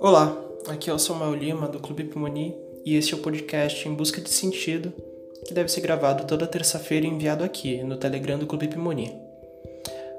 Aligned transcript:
Olá, 0.00 0.36
aqui 0.68 0.90
é 0.90 0.92
o 0.92 0.98
Samuel 0.98 1.34
Lima 1.34 1.66
do 1.66 1.80
Clube 1.80 2.04
Pimoni 2.04 2.54
e 2.84 2.94
este 2.96 3.14
é 3.14 3.16
o 3.16 3.20
podcast 3.20 3.88
Em 3.88 3.94
Busca 3.94 4.20
de 4.20 4.28
Sentido, 4.28 4.92
que 5.46 5.54
deve 5.54 5.70
ser 5.70 5.80
gravado 5.80 6.26
toda 6.26 6.46
terça-feira 6.46 7.06
e 7.06 7.08
enviado 7.08 7.42
aqui 7.42 7.82
no 7.82 7.96
Telegram 7.96 8.38
do 8.38 8.46
Clube 8.46 8.68
Pimoni. 8.68 9.18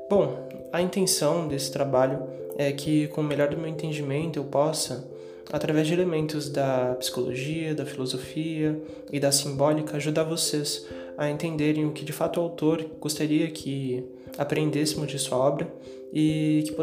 Bom, 0.09 0.49
a 0.73 0.81
intenção 0.81 1.47
desse 1.47 1.71
trabalho 1.71 2.23
é 2.57 2.71
que, 2.71 3.07
com 3.09 3.21
o 3.21 3.23
melhor 3.23 3.49
do 3.49 3.57
meu 3.57 3.67
entendimento, 3.67 4.39
eu 4.39 4.45
possa, 4.45 5.07
através 5.51 5.85
de 5.85 5.93
elementos 5.93 6.49
da 6.49 6.95
psicologia, 6.95 7.75
da 7.75 7.85
filosofia 7.85 8.81
e 9.11 9.19
da 9.19 9.31
simbólica, 9.31 9.97
ajudar 9.97 10.23
vocês 10.23 10.87
a 11.17 11.29
entenderem 11.29 11.85
o 11.85 11.91
que 11.91 12.03
de 12.03 12.13
fato 12.13 12.39
o 12.39 12.43
autor 12.43 12.85
gostaria 12.99 13.49
que 13.49 14.03
aprendêssemos 14.37 15.09
de 15.09 15.19
sua 15.19 15.37
obra 15.37 15.71
e 16.13 16.63
que 16.65 16.75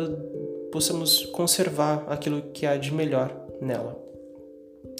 possamos 0.70 1.26
conservar 1.26 2.04
aquilo 2.08 2.42
que 2.52 2.66
há 2.66 2.76
de 2.76 2.92
melhor 2.92 3.34
nela. 3.60 4.00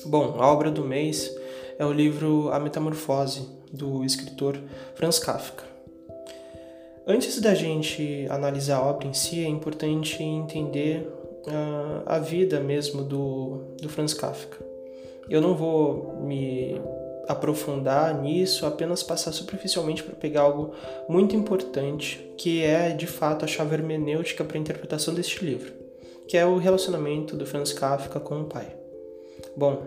Bom, 0.05 0.37
a 0.39 0.51
obra 0.51 0.71
do 0.71 0.85
mês 0.85 1.35
é 1.79 1.85
o 1.85 1.93
livro 1.93 2.51
A 2.53 2.61
Metamorfose, 2.61 3.49
do 3.73 4.05
escritor 4.05 4.59
Franz 4.95 5.19
Kafka. 5.19 5.65
Antes 7.07 7.41
da 7.41 7.55
gente 7.55 8.27
analisar 8.29 8.77
a 8.77 8.83
obra 8.85 9.09
em 9.09 9.15
si, 9.15 9.45
é 9.45 9.49
importante 9.49 10.23
entender 10.23 11.09
uh, 11.47 12.03
a 12.07 12.19
vida 12.19 12.61
mesmo 12.61 13.03
do, 13.03 13.75
do 13.81 13.89
Franz 13.89 14.15
Kafka. 14.15 14.65
Eu 15.29 15.41
não 15.41 15.55
vou 15.55 16.21
me 16.23 16.81
aprofundar 17.29 18.21
nisso, 18.21 18.67
apenas 18.67 19.03
passar 19.03 19.33
superficialmente 19.33 20.03
para 20.03 20.15
pegar 20.15 20.43
algo 20.43 20.75
muito 21.09 21.37
importante, 21.37 22.21
que 22.37 22.63
é 22.63 22.91
de 22.91 23.07
fato 23.07 23.45
a 23.45 23.49
chave 23.49 23.75
hermenêutica 23.75 24.45
para 24.45 24.57
a 24.57 24.61
interpretação 24.61 25.15
deste 25.15 25.45
livro, 25.45 25.73
que 26.27 26.37
é 26.37 26.45
o 26.45 26.59
relacionamento 26.59 27.37
do 27.37 27.47
Franz 27.47 27.73
Kafka 27.73 28.19
com 28.19 28.41
o 28.41 28.45
pai. 28.45 28.75
Bom, 29.57 29.83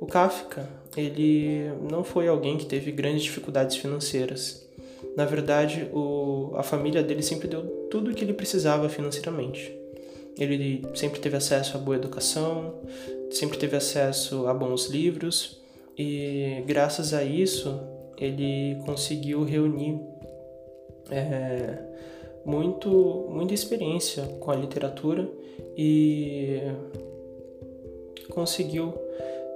o 0.00 0.06
Kafka, 0.06 0.68
ele 0.96 1.70
não 1.90 2.02
foi 2.02 2.28
alguém 2.28 2.56
que 2.56 2.66
teve 2.66 2.90
grandes 2.90 3.22
dificuldades 3.22 3.76
financeiras. 3.76 4.66
Na 5.16 5.24
verdade, 5.24 5.88
o, 5.92 6.52
a 6.56 6.62
família 6.62 7.02
dele 7.02 7.22
sempre 7.22 7.48
deu 7.48 7.62
tudo 7.90 8.10
o 8.10 8.14
que 8.14 8.24
ele 8.24 8.32
precisava 8.32 8.88
financeiramente. 8.88 9.76
Ele 10.36 10.86
sempre 10.94 11.18
teve 11.18 11.36
acesso 11.36 11.76
a 11.76 11.80
boa 11.80 11.96
educação, 11.96 12.80
sempre 13.30 13.58
teve 13.58 13.76
acesso 13.76 14.46
a 14.46 14.54
bons 14.54 14.86
livros 14.86 15.58
e 15.98 16.62
graças 16.64 17.12
a 17.12 17.24
isso 17.24 17.80
ele 18.16 18.76
conseguiu 18.86 19.42
reunir 19.42 20.00
é, 21.10 21.78
muito, 22.44 23.26
muita 23.28 23.52
experiência 23.52 24.22
com 24.40 24.50
a 24.50 24.56
literatura 24.56 25.28
e 25.76 26.60
conseguiu 28.30 28.94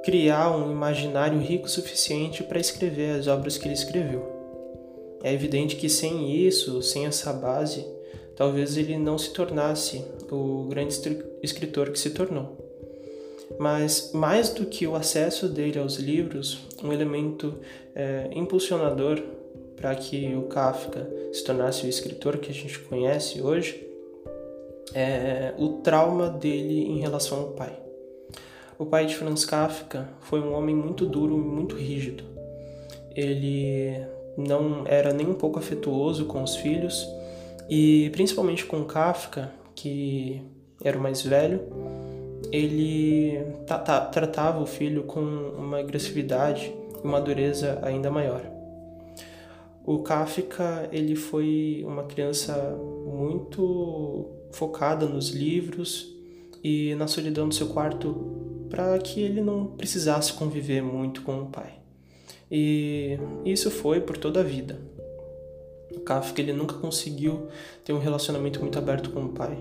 criar 0.04 0.56
um 0.56 0.72
imaginário 0.72 1.38
rico 1.38 1.66
o 1.66 1.70
suficiente 1.70 2.42
para 2.42 2.58
escrever 2.58 3.18
as 3.18 3.28
obras 3.28 3.56
que 3.56 3.66
ele 3.66 3.74
escreveu. 3.74 4.30
É 5.22 5.32
evidente 5.32 5.76
que 5.76 5.88
sem 5.88 6.34
isso, 6.34 6.82
sem 6.82 7.06
essa 7.06 7.32
base, 7.32 7.86
talvez 8.34 8.76
ele 8.76 8.98
não 8.98 9.16
se 9.16 9.32
tornasse 9.32 10.04
o 10.30 10.64
grande 10.64 10.98
escritor 11.42 11.90
que 11.92 11.98
se 11.98 12.10
tornou. 12.10 12.61
Mas 13.58 14.12
mais 14.12 14.48
do 14.50 14.66
que 14.66 14.86
o 14.86 14.94
acesso 14.94 15.48
dele 15.48 15.78
aos 15.78 15.96
livros, 15.96 16.66
um 16.82 16.92
elemento 16.92 17.58
é, 17.94 18.28
impulsionador 18.34 19.22
para 19.76 19.94
que 19.94 20.34
o 20.34 20.42
Kafka 20.42 21.08
se 21.32 21.42
tornasse 21.44 21.86
o 21.86 21.88
escritor 21.88 22.38
que 22.38 22.50
a 22.50 22.54
gente 22.54 22.78
conhece 22.80 23.42
hoje 23.42 23.88
é 24.94 25.54
o 25.58 25.80
trauma 25.80 26.28
dele 26.28 26.84
em 26.84 27.00
relação 27.00 27.40
ao 27.40 27.46
pai. 27.48 27.78
O 28.78 28.86
pai 28.86 29.06
de 29.06 29.16
Franz 29.16 29.44
Kafka 29.44 30.08
foi 30.20 30.40
um 30.40 30.52
homem 30.52 30.74
muito 30.74 31.06
duro 31.06 31.36
muito 31.36 31.76
rígido. 31.76 32.24
Ele 33.14 33.96
não 34.36 34.86
era 34.86 35.12
nem 35.12 35.26
um 35.26 35.34
pouco 35.34 35.58
afetuoso 35.58 36.24
com 36.26 36.42
os 36.42 36.56
filhos 36.56 37.06
e 37.68 38.10
principalmente 38.10 38.64
com 38.64 38.84
Kafka, 38.84 39.52
que 39.74 40.42
era 40.82 40.98
o 40.98 41.00
mais 41.00 41.22
velho, 41.22 41.60
ele 42.52 43.42
tratava 44.12 44.62
o 44.62 44.66
filho 44.66 45.04
com 45.04 45.20
uma 45.20 45.78
agressividade 45.78 46.72
e 47.02 47.06
uma 47.06 47.18
dureza 47.18 47.80
ainda 47.82 48.10
maior. 48.10 48.44
O 49.84 50.00
Kafka 50.00 50.88
ele 50.92 51.16
foi 51.16 51.82
uma 51.86 52.04
criança 52.04 52.54
muito 53.06 54.28
focada 54.52 55.06
nos 55.06 55.30
livros 55.30 56.14
e 56.62 56.94
na 56.94 57.06
solidão 57.06 57.48
do 57.48 57.54
seu 57.54 57.68
quarto 57.68 58.66
para 58.68 58.96
que 58.98 59.20
ele 59.20 59.40
não 59.40 59.66
precisasse 59.66 60.34
conviver 60.34 60.82
muito 60.82 61.22
com 61.22 61.42
o 61.42 61.46
pai. 61.46 61.72
E 62.50 63.18
isso 63.46 63.70
foi 63.70 64.00
por 64.00 64.18
toda 64.18 64.40
a 64.40 64.44
vida. 64.44 64.78
O 65.96 66.00
Kafka 66.00 66.40
ele 66.40 66.52
nunca 66.52 66.74
conseguiu 66.76 67.48
ter 67.82 67.94
um 67.94 67.98
relacionamento 67.98 68.60
muito 68.60 68.78
aberto 68.78 69.10
com 69.10 69.24
o 69.24 69.28
pai 69.30 69.58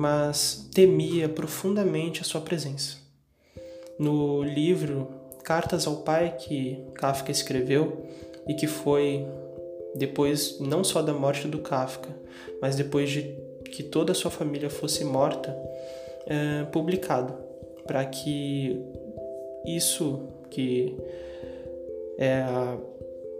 mas 0.00 0.66
temia 0.72 1.28
profundamente 1.28 2.22
a 2.22 2.24
sua 2.24 2.40
presença. 2.40 2.96
No 3.98 4.42
livro 4.42 5.08
Cartas 5.44 5.86
ao 5.86 5.96
Pai 5.96 6.36
que 6.38 6.82
Kafka 6.94 7.30
escreveu 7.30 8.06
e 8.48 8.54
que 8.54 8.66
foi 8.66 9.26
depois 9.94 10.58
não 10.58 10.82
só 10.82 11.02
da 11.02 11.12
morte 11.12 11.46
do 11.46 11.58
Kafka, 11.58 12.08
mas 12.62 12.76
depois 12.76 13.10
de 13.10 13.36
que 13.70 13.82
toda 13.82 14.12
a 14.12 14.14
sua 14.14 14.30
família 14.30 14.70
fosse 14.70 15.04
morta, 15.04 15.54
é, 16.26 16.64
publicado 16.72 17.34
para 17.86 18.02
que 18.06 18.82
isso 19.66 20.30
que 20.48 20.96
é 22.16 22.40
a 22.40 22.78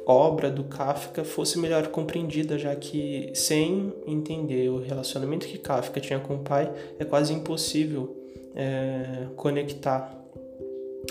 obra 0.07 0.51
do 0.51 0.65
Kafka 0.65 1.25
fosse 1.25 1.59
melhor 1.59 1.89
compreendida, 1.89 2.59
já 2.59 2.75
que 2.75 3.31
sem 3.35 3.93
entender 4.07 4.69
o 4.69 4.79
relacionamento 4.79 5.47
que 5.47 5.59
Kafka 5.59 6.01
tinha 6.01 6.19
com 6.19 6.37
o 6.37 6.39
pai, 6.39 6.73
é 6.99 7.05
quase 7.05 7.33
impossível 7.33 8.17
é, 8.55 9.27
conectar 9.37 10.17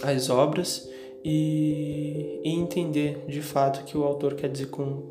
as 0.04 0.30
obras 0.30 0.90
e, 1.24 2.40
e, 2.44 2.50
entender 2.52 3.26
de 3.28 3.42
fato 3.42 3.82
o 3.82 3.84
que 3.84 3.98
o 3.98 4.04
autor 4.04 4.36
quer 4.36 4.50
dizer 4.50 4.68
com 4.68 5.04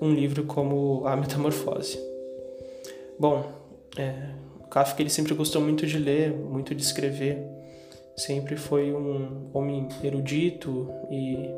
um 0.00 0.12
livro 0.12 0.44
como 0.44 1.06
A 1.06 1.16
Metamorfose. 1.16 1.98
Bom, 3.18 3.44
é, 3.96 4.30
Kafka 4.70 5.00
ele 5.00 5.10
sempre 5.10 5.34
gostou 5.34 5.62
muito 5.62 5.86
de 5.86 5.98
ler, 5.98 6.32
muito 6.32 6.74
de 6.74 6.82
escrever, 6.82 7.38
sempre 8.16 8.56
foi 8.56 8.92
um 8.92 9.48
homem 9.52 9.88
erudito 10.02 10.88
e 11.10 11.48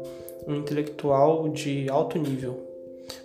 um 0.47 0.55
intelectual 0.55 1.49
de 1.49 1.89
alto 1.91 2.19
nível, 2.19 2.61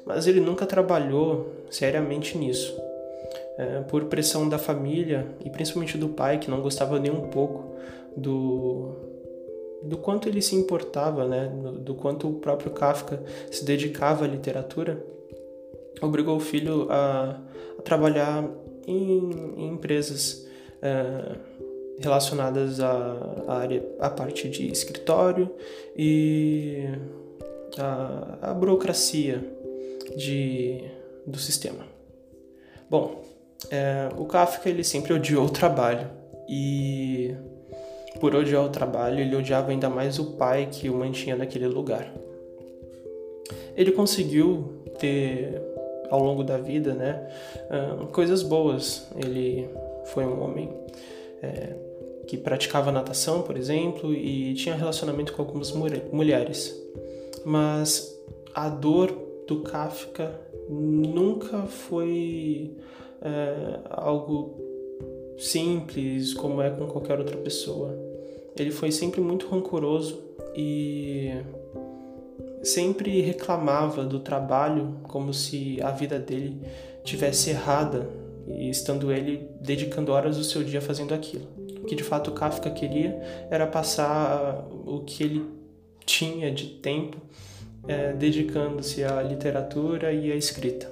mas 0.05 0.27
ele 0.27 0.39
nunca 0.39 0.65
trabalhou 0.65 1.51
seriamente 1.69 2.37
nisso. 2.37 2.79
É, 3.57 3.81
por 3.81 4.05
pressão 4.05 4.47
da 4.47 4.57
família 4.57 5.27
e 5.43 5.49
principalmente 5.49 5.97
do 5.97 6.09
pai, 6.09 6.39
que 6.39 6.49
não 6.49 6.61
gostava 6.61 6.97
nem 6.97 7.11
um 7.11 7.27
pouco 7.27 7.75
do, 8.15 8.95
do 9.83 9.97
quanto 9.97 10.27
ele 10.27 10.41
se 10.41 10.55
importava, 10.55 11.27
né, 11.27 11.47
do, 11.47 11.71
do 11.73 11.95
quanto 11.95 12.27
o 12.27 12.33
próprio 12.33 12.71
Kafka 12.71 13.21
se 13.51 13.63
dedicava 13.63 14.25
à 14.25 14.27
literatura, 14.27 15.03
obrigou 16.01 16.37
o 16.37 16.39
filho 16.39 16.87
a, 16.89 17.39
a 17.77 17.81
trabalhar 17.81 18.49
em, 18.87 19.29
em 19.57 19.67
empresas. 19.67 20.47
É, 20.81 21.35
relacionadas 22.01 22.79
à 22.79 23.17
área, 23.47 23.83
à 23.99 24.09
parte 24.09 24.49
de 24.49 24.71
escritório 24.71 25.49
e 25.95 26.85
à, 27.77 28.53
burocracia 28.53 29.43
de, 30.15 30.83
do 31.25 31.37
sistema. 31.37 31.85
Bom, 32.89 33.23
é, 33.69 34.09
o 34.17 34.25
Kafka 34.25 34.69
ele 34.69 34.83
sempre 34.83 35.13
odiou 35.13 35.45
o 35.45 35.49
trabalho 35.49 36.09
e 36.49 37.33
por 38.19 38.35
odiar 38.35 38.63
o 38.65 38.69
trabalho 38.69 39.19
ele 39.19 39.35
odiava 39.35 39.71
ainda 39.71 39.89
mais 39.89 40.19
o 40.19 40.33
pai 40.33 40.67
que 40.71 40.89
o 40.89 40.95
mantinha 40.95 41.35
naquele 41.35 41.67
lugar. 41.67 42.11
Ele 43.75 43.91
conseguiu 43.91 44.83
ter 44.99 45.61
ao 46.09 46.21
longo 46.21 46.43
da 46.43 46.57
vida, 46.57 46.93
né, 46.93 47.25
coisas 48.11 48.43
boas. 48.43 49.07
Ele 49.15 49.69
foi 50.05 50.25
um 50.25 50.43
homem 50.43 50.69
é, 51.41 51.73
que 52.31 52.37
praticava 52.37 52.93
natação, 52.93 53.41
por 53.41 53.57
exemplo, 53.57 54.13
e 54.13 54.53
tinha 54.53 54.73
relacionamento 54.73 55.33
com 55.33 55.41
algumas 55.41 55.73
mulheres. 55.73 56.81
Mas 57.43 58.17
a 58.55 58.69
dor 58.69 59.11
do 59.45 59.59
Kafka 59.63 60.39
nunca 60.69 61.63
foi 61.63 62.71
é, 63.21 63.79
algo 63.89 64.57
simples 65.37 66.33
como 66.33 66.61
é 66.61 66.69
com 66.69 66.87
qualquer 66.87 67.19
outra 67.19 67.35
pessoa. 67.35 67.99
Ele 68.57 68.71
foi 68.71 68.93
sempre 68.93 69.19
muito 69.19 69.49
rancoroso 69.49 70.17
e 70.55 71.33
sempre 72.63 73.19
reclamava 73.19 74.05
do 74.05 74.21
trabalho 74.21 75.01
como 75.03 75.33
se 75.33 75.81
a 75.81 75.91
vida 75.91 76.17
dele 76.17 76.61
tivesse 77.03 77.49
errada 77.49 78.09
estando 78.47 79.11
ele 79.11 79.49
dedicando 79.59 80.13
horas 80.13 80.37
do 80.37 80.45
seu 80.45 80.63
dia 80.63 80.79
fazendo 80.79 81.13
aquilo. 81.13 81.60
Que 81.87 81.95
de 81.95 82.03
fato 82.03 82.31
Kafka 82.31 82.69
queria 82.69 83.19
era 83.49 83.65
passar 83.65 84.65
o 84.85 84.99
que 84.99 85.23
ele 85.23 85.45
tinha 86.05 86.51
de 86.51 86.67
tempo 86.67 87.17
é, 87.87 88.13
dedicando-se 88.13 89.03
à 89.03 89.21
literatura 89.21 90.11
e 90.11 90.31
à 90.31 90.35
escrita. 90.35 90.89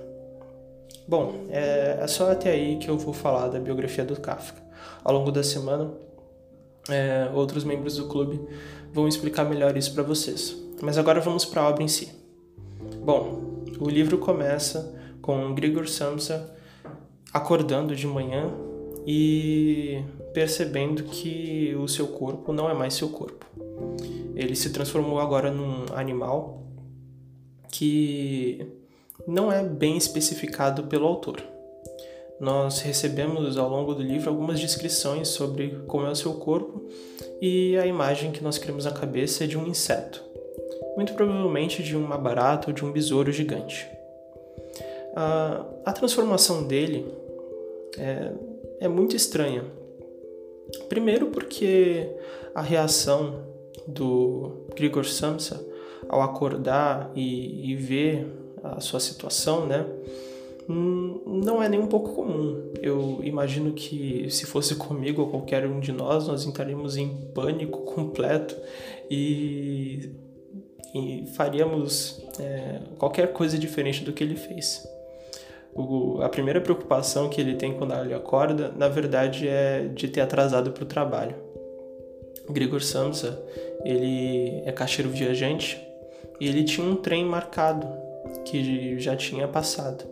Bom, 1.08 1.48
é, 1.50 1.98
é, 2.02 2.08
só 2.08 2.32
até 2.32 2.52
aí 2.52 2.78
que 2.78 2.90
eu 2.90 2.98
vou 2.98 3.14
falar 3.14 3.48
da 3.48 3.60
biografia 3.60 4.06
do 4.06 4.20
Kafka. 4.20 4.62
Ao 5.04 5.14
longo 5.14 5.32
da 5.32 5.44
semana, 5.44 5.92
é, 6.90 7.30
outros 7.34 7.64
membros 7.64 7.98
do 7.98 8.08
clube 8.08 8.40
vão 8.94 9.08
explicar 9.08 9.46
melhor 9.46 9.76
isso 9.76 9.94
para 9.94 10.04
vocês. 10.04 10.56
Mas 10.82 10.98
agora 10.98 11.20
vamos 11.20 11.46
para 11.46 11.62
a 11.62 11.70
obra 11.70 11.84
em 11.84 11.88
si. 11.88 12.12
Bom, 13.04 13.64
o 13.80 13.90
livro 13.90 14.18
começa 14.18 14.96
com 15.22 15.54
Grigor 15.54 15.88
Samsa 15.88 16.56
acordando 17.34 17.96
de 17.96 18.08
manhã 18.08 18.52
e 19.06 20.04
percebendo 20.34 21.04
que 21.04 21.76
o 21.76 21.88
seu 21.88 22.08
corpo 22.08 22.54
não 22.54 22.70
é 22.70 22.74
mais 22.74 22.94
seu 22.94 23.10
corpo. 23.10 23.46
Ele 24.36 24.56
se 24.56 24.72
transformou 24.72 25.20
agora 25.20 25.52
num 25.52 25.86
animal 25.94 26.64
que 27.72 28.66
não 29.28 29.52
é 29.52 29.64
bem 29.64 29.98
especificado 29.98 30.84
pelo 30.84 31.06
autor. 31.06 31.44
Nós 32.40 32.80
recebemos 32.80 33.58
ao 33.58 33.70
longo 33.70 33.94
do 33.94 34.02
livro 34.02 34.30
algumas 34.30 34.60
descrições 34.60 35.28
sobre 35.28 35.78
como 35.88 36.06
é 36.06 36.10
o 36.10 36.16
seu 36.16 36.34
corpo 36.36 36.81
e 37.42 37.78
a 37.78 37.86
imagem 37.86 38.31
que 38.31 38.44
nós 38.44 38.58
criamos 38.58 38.86
na 38.86 38.92
cabeça 38.92 39.44
é 39.44 39.48
de 39.48 39.58
um 39.58 39.68
inseto, 39.68 40.24
muito 40.96 41.14
provavelmente 41.14 41.84
de 41.84 41.98
uma 41.98 42.18
barata 42.18 42.70
ou 42.70 42.74
de 42.74 42.84
um 42.86 42.92
besouro 42.92 43.31
gigante. 43.31 43.90
A, 45.16 45.66
a 45.86 45.92
transformação 45.92 46.66
dele 46.66 47.06
é, 47.98 48.31
é 48.81 48.88
muito 48.88 49.16
estranha. 49.16 49.66
Primeiro 50.88 51.27
porque 51.27 52.10
a 52.54 52.62
reação 52.62 53.44
do 53.88 54.66
Grigor 54.75 55.06
Samsa 55.06 55.66
ao 56.07 56.21
acordar 56.21 57.12
e, 57.16 57.71
e 57.71 57.75
ver 57.75 58.27
a 58.63 58.80
sua 58.80 59.00
situação, 59.00 59.66
né? 59.66 59.86
Hum, 60.69 61.21
não 61.25 61.62
é 61.62 61.68
nem 61.68 61.80
um 61.80 61.88
pouco 61.88 62.13
comum. 62.13 62.71
Eu 62.81 63.19
imagino 63.24 63.74
que 63.74 64.30
se 64.30 64.45
fosse 64.45 64.75
comigo 64.75 65.21
ou 65.21 65.30
qualquer 65.30 65.66
um 65.66 65.80
de 65.80 65.92
nós, 65.92 66.27
nós 66.27 66.45
entraríamos 66.45 66.95
em 66.95 67.10
pânico 67.33 67.80
completo 67.80 68.56
e, 69.10 70.12
e 70.94 71.25
faríamos 71.36 72.21
é, 72.39 72.81
qualquer 72.98 73.33
coisa 73.33 73.57
diferente 73.57 74.04
do 74.04 74.13
que 74.13 74.24
ele 74.24 74.36
fez. 74.36 74.88
O, 75.74 76.21
a 76.21 76.30
primeira 76.30 76.60
preocupação 76.60 77.30
que 77.30 77.39
ele 77.39 77.56
tem 77.56 77.74
quando 77.74 77.94
ele 77.94 78.13
acorda, 78.13 78.74
na 78.75 78.88
verdade, 78.88 79.48
é 79.48 79.88
de 79.88 80.07
ter 80.07 80.21
atrasado 80.21 80.71
para 80.71 80.83
o 80.83 80.88
trabalho. 80.88 81.36
Grigor 82.50 82.81
Samsa, 82.81 83.42
ele 83.86 84.62
é 84.66 84.71
caixeiro 84.71 85.10
viajante 85.10 85.80
e 86.39 86.48
ele 86.48 86.63
tinha 86.63 86.86
um 86.86 86.95
trem 86.95 87.24
marcado 87.24 87.88
que 88.45 89.00
já 89.00 89.16
tinha 89.16 89.48
passado. 89.48 90.04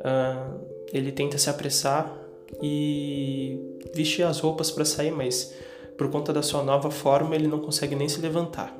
Uh, 0.00 0.60
ele 0.92 1.10
tenta 1.10 1.36
se 1.38 1.50
apressar 1.50 2.16
e 2.62 3.58
vestir 3.94 4.22
as 4.22 4.38
roupas 4.38 4.70
para 4.70 4.84
sair, 4.84 5.10
mas 5.10 5.54
por 5.96 6.10
conta 6.10 6.32
da 6.32 6.42
sua 6.42 6.62
nova 6.62 6.90
forma 6.90 7.34
ele 7.34 7.48
não 7.48 7.58
consegue 7.58 7.94
nem 7.94 8.08
se 8.08 8.20
levantar. 8.20 8.76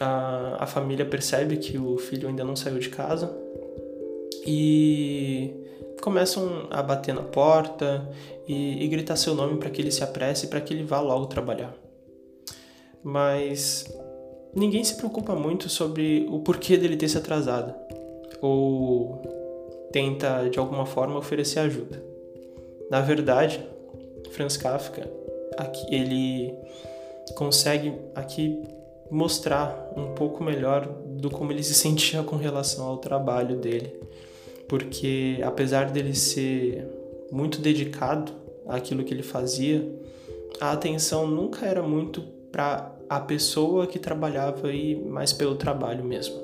A, 0.00 0.56
a 0.64 0.66
família 0.66 1.04
percebe 1.04 1.56
que 1.56 1.78
o 1.78 1.98
filho 1.98 2.28
ainda 2.28 2.42
não 2.42 2.56
saiu 2.56 2.78
de 2.78 2.88
casa 2.88 3.32
e 4.46 5.54
começam 6.00 6.66
a 6.70 6.82
bater 6.82 7.14
na 7.14 7.22
porta 7.22 8.08
e, 8.46 8.84
e 8.84 8.88
gritar 8.88 9.16
seu 9.16 9.34
nome 9.34 9.58
para 9.58 9.70
que 9.70 9.80
ele 9.80 9.90
se 9.90 10.02
apresse 10.02 10.48
para 10.48 10.60
que 10.60 10.74
ele 10.74 10.82
vá 10.82 11.00
logo 11.00 11.26
trabalhar. 11.26 11.74
Mas 13.02 13.84
ninguém 14.54 14.82
se 14.84 14.96
preocupa 14.96 15.34
muito 15.34 15.68
sobre 15.68 16.26
o 16.30 16.40
porquê 16.40 16.76
dele 16.76 16.96
ter 16.96 17.08
se 17.08 17.18
atrasado 17.18 17.74
ou 18.40 19.22
tenta 19.92 20.48
de 20.50 20.58
alguma 20.58 20.86
forma 20.86 21.18
oferecer 21.18 21.60
ajuda. 21.60 22.02
Na 22.90 23.00
verdade, 23.00 23.64
Franz 24.32 24.56
Kafka 24.56 25.08
aqui, 25.56 25.86
ele 25.94 26.54
consegue 27.34 27.94
aqui 28.14 28.60
mostrar 29.10 29.92
um 29.96 30.14
pouco 30.14 30.42
melhor 30.42 30.86
do 30.86 31.30
como 31.30 31.52
ele 31.52 31.62
se 31.62 31.74
sentia 31.74 32.22
com 32.22 32.36
relação 32.36 32.86
ao 32.86 32.96
trabalho 32.96 33.56
dele 33.56 34.00
porque 34.72 35.38
apesar 35.44 35.90
dele 35.90 36.14
ser 36.14 36.88
muito 37.30 37.60
dedicado 37.60 38.32
àquilo 38.66 39.04
que 39.04 39.12
ele 39.12 39.22
fazia, 39.22 39.86
a 40.58 40.72
atenção 40.72 41.26
nunca 41.26 41.66
era 41.66 41.82
muito 41.82 42.22
para 42.50 42.90
a 43.06 43.20
pessoa 43.20 43.86
que 43.86 43.98
trabalhava 43.98 44.72
e 44.72 44.96
mais 44.96 45.30
pelo 45.30 45.56
trabalho 45.56 46.02
mesmo. 46.02 46.40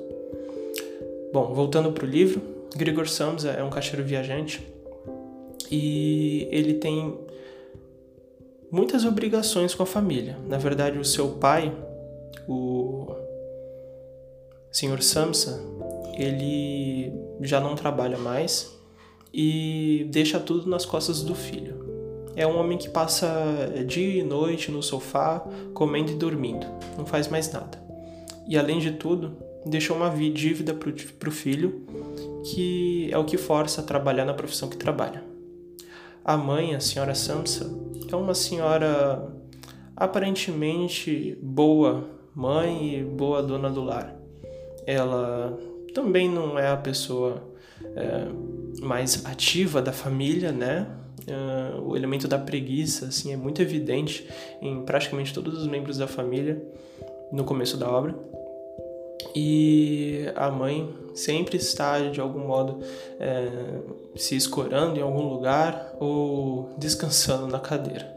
Bom, 1.33 1.55
voltando 1.55 1.91
para 1.91 2.05
o 2.05 2.07
livro, 2.07 2.39
Grigor 2.75 3.09
Samsa 3.09 3.49
é 3.49 3.63
um 3.63 3.69
caixeiro 3.71 4.05
viajante 4.05 4.61
e 5.71 6.47
ele 6.51 6.75
tem 6.75 7.17
muitas 8.69 9.05
obrigações 9.05 9.73
com 9.73 9.81
a 9.81 9.87
família. 9.87 10.37
Na 10.47 10.59
verdade, 10.59 10.99
o 10.99 11.03
seu 11.03 11.29
pai, 11.29 11.75
o 12.47 13.07
Sr. 14.71 15.01
Samsa, 15.01 15.78
ele 16.19 17.13
já 17.41 17.59
não 17.59 17.75
trabalha 17.75 18.17
mais 18.17 18.77
e 19.33 20.05
deixa 20.09 20.39
tudo 20.39 20.69
nas 20.69 20.85
costas 20.85 21.21
do 21.21 21.33
filho. 21.33 21.79
É 22.35 22.45
um 22.45 22.59
homem 22.59 22.77
que 22.77 22.89
passa 22.89 23.27
dia 23.87 24.19
e 24.19 24.23
noite 24.23 24.71
no 24.71 24.83
sofá, 24.83 25.39
comendo 25.73 26.11
e 26.11 26.15
dormindo, 26.15 26.67
não 26.97 27.05
faz 27.05 27.27
mais 27.27 27.51
nada. 27.51 27.81
E 28.47 28.57
além 28.57 28.79
de 28.79 28.91
tudo, 28.91 29.37
deixou 29.65 29.95
uma 29.95 30.09
dívida 30.09 30.73
para 30.73 31.29
o 31.29 31.31
filho, 31.31 31.85
que 32.45 33.09
é 33.11 33.17
o 33.17 33.25
que 33.25 33.37
força 33.37 33.81
a 33.81 33.83
trabalhar 33.83 34.25
na 34.25 34.33
profissão 34.33 34.69
que 34.69 34.77
trabalha. 34.77 35.23
A 36.23 36.35
mãe, 36.35 36.75
a 36.75 36.79
senhora 36.79 37.15
Samsa, 37.15 37.69
é 38.11 38.15
uma 38.15 38.33
senhora 38.33 39.31
aparentemente 39.95 41.37
boa 41.41 42.09
mãe 42.33 42.99
e 42.99 43.03
boa 43.03 43.43
dona 43.43 43.69
do 43.69 43.83
lar. 43.83 44.15
Ela 44.85 45.57
também 45.99 46.29
não 46.29 46.57
é 46.57 46.69
a 46.69 46.77
pessoa 46.77 47.43
é, 47.93 48.25
mais 48.81 49.25
ativa 49.25 49.81
da 49.81 49.91
família, 49.91 50.53
né? 50.53 50.87
Uh, 51.27 51.81
o 51.81 51.97
elemento 51.97 52.27
da 52.27 52.39
preguiça 52.39 53.07
assim 53.07 53.33
é 53.33 53.37
muito 53.37 53.61
evidente 53.61 54.27
em 54.61 54.81
praticamente 54.83 55.33
todos 55.33 55.59
os 55.59 55.67
membros 55.67 55.97
da 55.97 56.07
família 56.07 56.59
no 57.31 57.43
começo 57.43 57.77
da 57.77 57.87
obra 57.87 58.15
e 59.35 60.31
a 60.35 60.49
mãe 60.49 60.89
sempre 61.13 61.57
está 61.57 61.99
de 61.99 62.21
algum 62.21 62.47
modo 62.47 62.79
é, 63.19 63.49
se 64.15 64.35
escorando 64.35 64.97
em 64.97 65.03
algum 65.03 65.27
lugar 65.27 65.93
ou 65.99 66.69
descansando 66.77 67.45
na 67.45 67.59
cadeira. 67.59 68.09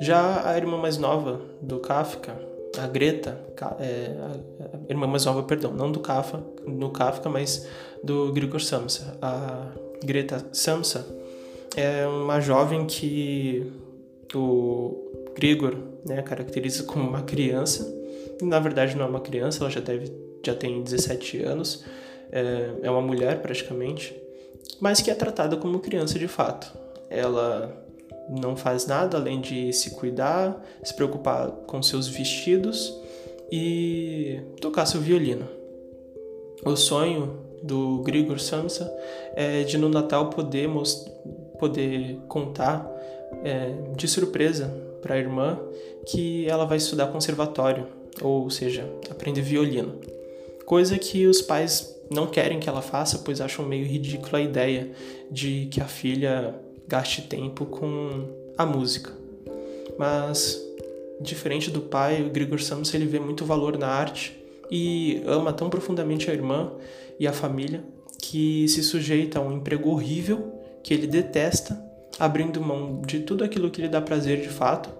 Já 0.00 0.46
a 0.50 0.56
irmã 0.56 0.76
mais 0.76 0.98
nova 0.98 1.40
do 1.62 1.78
Kafka, 1.78 2.36
a 2.78 2.86
Greta, 2.86 3.38
é, 3.80 4.16
a 4.88 4.90
irmã 4.90 5.06
mais 5.06 5.24
nova, 5.24 5.42
perdão, 5.42 5.72
não 5.72 5.90
do 5.90 6.00
Kafka, 6.00 6.42
no 6.66 6.90
Kafka, 6.90 7.28
mas 7.28 7.66
do 8.02 8.32
Grigor 8.32 8.60
Samsa. 8.60 9.16
A 9.20 9.68
Greta 10.04 10.44
Samsa 10.52 11.06
é 11.76 12.06
uma 12.06 12.40
jovem 12.40 12.86
que 12.86 13.70
o 14.34 15.30
Grigor 15.34 15.76
né, 16.06 16.22
caracteriza 16.22 16.84
como 16.84 17.08
uma 17.08 17.22
criança. 17.22 17.92
Na 18.40 18.58
verdade 18.58 18.96
não 18.96 19.04
é 19.04 19.08
uma 19.08 19.20
criança, 19.20 19.62
ela 19.62 19.70
já 19.70 19.80
deve 19.80 20.12
já 20.44 20.54
tem 20.54 20.82
17 20.82 21.42
anos, 21.44 21.84
é, 22.32 22.70
é 22.82 22.90
uma 22.90 23.00
mulher 23.00 23.40
praticamente, 23.40 24.16
mas 24.80 25.00
que 25.00 25.10
é 25.10 25.14
tratada 25.14 25.56
como 25.56 25.78
criança 25.78 26.18
de 26.18 26.26
fato. 26.26 26.72
Ela 27.08 27.81
não 28.28 28.56
faz 28.56 28.86
nada 28.86 29.16
além 29.16 29.40
de 29.40 29.72
se 29.72 29.90
cuidar, 29.90 30.62
se 30.82 30.94
preocupar 30.94 31.50
com 31.66 31.82
seus 31.82 32.08
vestidos 32.08 32.94
e 33.50 34.40
tocar 34.60 34.86
seu 34.86 35.00
violino. 35.00 35.46
O 36.64 36.76
sonho 36.76 37.38
do 37.62 37.98
Grigor 38.02 38.38
Samsa 38.40 38.92
é 39.34 39.62
de 39.62 39.76
no 39.76 39.88
Natal 39.88 40.30
poder, 40.30 40.68
poder 41.58 42.18
contar 42.28 42.88
é, 43.44 43.74
de 43.96 44.08
surpresa 44.08 44.72
para 45.00 45.14
a 45.14 45.18
irmã 45.18 45.58
que 46.06 46.48
ela 46.48 46.64
vai 46.64 46.78
estudar 46.78 47.08
conservatório, 47.08 47.86
ou 48.20 48.48
seja, 48.50 48.88
aprender 49.10 49.42
violino. 49.42 50.00
Coisa 50.64 50.98
que 50.98 51.26
os 51.26 51.42
pais 51.42 51.94
não 52.10 52.26
querem 52.26 52.60
que 52.60 52.68
ela 52.68 52.82
faça, 52.82 53.18
pois 53.18 53.40
acham 53.40 53.64
meio 53.66 53.86
ridícula 53.86 54.38
a 54.38 54.42
ideia 54.42 54.90
de 55.30 55.66
que 55.70 55.80
a 55.80 55.86
filha 55.86 56.54
gaste 56.92 57.22
tempo 57.22 57.64
com 57.64 58.28
a 58.58 58.66
música. 58.66 59.10
Mas, 59.98 60.60
diferente 61.22 61.70
do 61.70 61.80
pai, 61.80 62.22
o 62.22 62.28
Grigor 62.28 62.60
Samsa 62.60 62.96
ele 62.96 63.06
vê 63.06 63.18
muito 63.18 63.46
valor 63.46 63.78
na 63.78 63.88
arte 63.88 64.38
e 64.70 65.22
ama 65.26 65.54
tão 65.54 65.70
profundamente 65.70 66.30
a 66.30 66.34
irmã 66.34 66.70
e 67.18 67.26
a 67.26 67.32
família 67.32 67.82
que 68.18 68.68
se 68.68 68.82
sujeita 68.82 69.38
a 69.38 69.42
um 69.42 69.52
emprego 69.52 69.88
horrível 69.88 70.52
que 70.82 70.92
ele 70.92 71.06
detesta, 71.06 71.82
abrindo 72.18 72.60
mão 72.60 73.00
de 73.00 73.20
tudo 73.20 73.42
aquilo 73.42 73.70
que 73.70 73.80
lhe 73.80 73.88
dá 73.88 74.02
prazer 74.02 74.42
de 74.42 74.48
fato, 74.48 74.90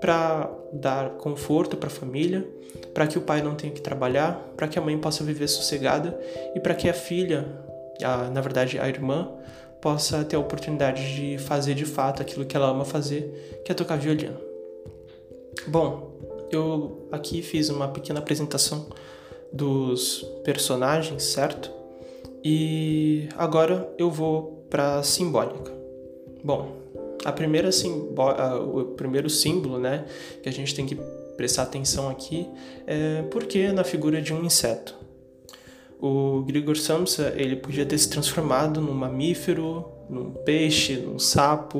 para 0.00 0.48
dar 0.72 1.10
conforto 1.10 1.76
para 1.76 1.88
a 1.88 1.90
família, 1.90 2.48
para 2.94 3.06
que 3.06 3.18
o 3.18 3.20
pai 3.20 3.42
não 3.42 3.56
tenha 3.56 3.72
que 3.72 3.80
trabalhar, 3.80 4.34
para 4.56 4.68
que 4.68 4.78
a 4.78 4.82
mãe 4.82 4.96
possa 4.96 5.24
viver 5.24 5.48
sossegada 5.48 6.18
e 6.54 6.60
para 6.60 6.74
que 6.74 6.88
a 6.88 6.94
filha, 6.94 7.46
a, 8.02 8.30
na 8.30 8.40
verdade 8.40 8.78
a 8.78 8.88
irmã, 8.88 9.28
possa 9.82 10.24
ter 10.24 10.36
a 10.36 10.38
oportunidade 10.38 11.14
de 11.14 11.38
fazer 11.38 11.74
de 11.74 11.84
fato 11.84 12.22
aquilo 12.22 12.46
que 12.46 12.56
ela 12.56 12.68
ama 12.68 12.84
fazer, 12.84 13.60
que 13.64 13.72
é 13.72 13.74
tocar 13.74 13.96
violino. 13.96 14.38
Bom, 15.66 16.12
eu 16.50 17.08
aqui 17.10 17.42
fiz 17.42 17.68
uma 17.68 17.88
pequena 17.88 18.20
apresentação 18.20 18.86
dos 19.52 20.24
personagens, 20.44 21.24
certo? 21.24 21.70
E 22.44 23.28
agora 23.36 23.92
eu 23.98 24.08
vou 24.08 24.64
para 24.70 25.02
simbólica. 25.02 25.72
Bom, 26.44 26.76
a 27.24 27.32
primeira 27.32 27.72
simbo 27.72 28.14
o 28.72 28.84
primeiro 28.94 29.28
símbolo, 29.28 29.78
né, 29.78 30.06
que 30.42 30.48
a 30.48 30.52
gente 30.52 30.74
tem 30.74 30.86
que 30.86 30.96
prestar 31.36 31.64
atenção 31.64 32.08
aqui 32.08 32.48
é 32.86 33.22
porque 33.30 33.72
na 33.72 33.82
figura 33.82 34.22
de 34.22 34.32
um 34.32 34.44
inseto 34.44 35.01
o 36.02 36.42
Grigor 36.42 36.76
Samsa 36.76 37.32
ele 37.36 37.54
podia 37.54 37.86
ter 37.86 37.96
se 37.96 38.10
transformado 38.10 38.80
num 38.80 38.92
mamífero, 38.92 39.84
num 40.10 40.32
peixe, 40.32 40.96
num 40.96 41.16
sapo, 41.16 41.78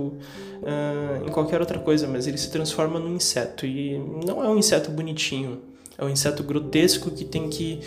uh, 0.62 1.26
em 1.26 1.28
qualquer 1.32 1.58
outra 1.58 1.80
coisa, 1.80 2.06
mas 2.06 2.28
ele 2.28 2.38
se 2.38 2.48
transforma 2.48 3.00
num 3.00 3.16
inseto 3.16 3.66
e 3.66 3.98
não 4.24 4.44
é 4.44 4.48
um 4.48 4.56
inseto 4.56 4.92
bonitinho, 4.92 5.60
é 5.98 6.04
um 6.04 6.08
inseto 6.08 6.44
grotesco 6.44 7.10
que 7.10 7.24
tem 7.24 7.50
que 7.50 7.80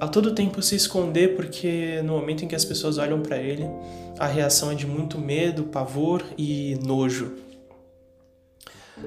a 0.00 0.08
todo 0.08 0.34
tempo 0.34 0.62
se 0.62 0.74
esconder 0.74 1.36
porque 1.36 2.00
no 2.02 2.14
momento 2.14 2.46
em 2.46 2.48
que 2.48 2.54
as 2.54 2.64
pessoas 2.64 2.96
olham 2.96 3.20
para 3.20 3.36
ele, 3.36 3.64
a 4.18 4.26
reação 4.26 4.70
é 4.70 4.74
de 4.74 4.86
muito 4.86 5.18
medo, 5.18 5.64
pavor 5.64 6.24
e 6.38 6.78
nojo. 6.82 7.32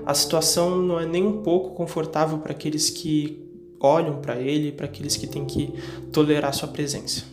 A 0.05 0.13
situação 0.13 0.77
não 0.79 0.99
é 0.99 1.07
nem 1.07 1.25
um 1.25 1.41
pouco 1.41 1.71
confortável 1.71 2.37
para 2.37 2.51
aqueles 2.51 2.91
que 2.91 3.46
olham 3.79 4.21
para 4.21 4.39
ele, 4.39 4.71
para 4.71 4.85
aqueles 4.85 5.15
que 5.15 5.27
têm 5.27 5.45
que 5.45 5.73
tolerar 6.11 6.53
sua 6.53 6.67
presença. 6.67 7.23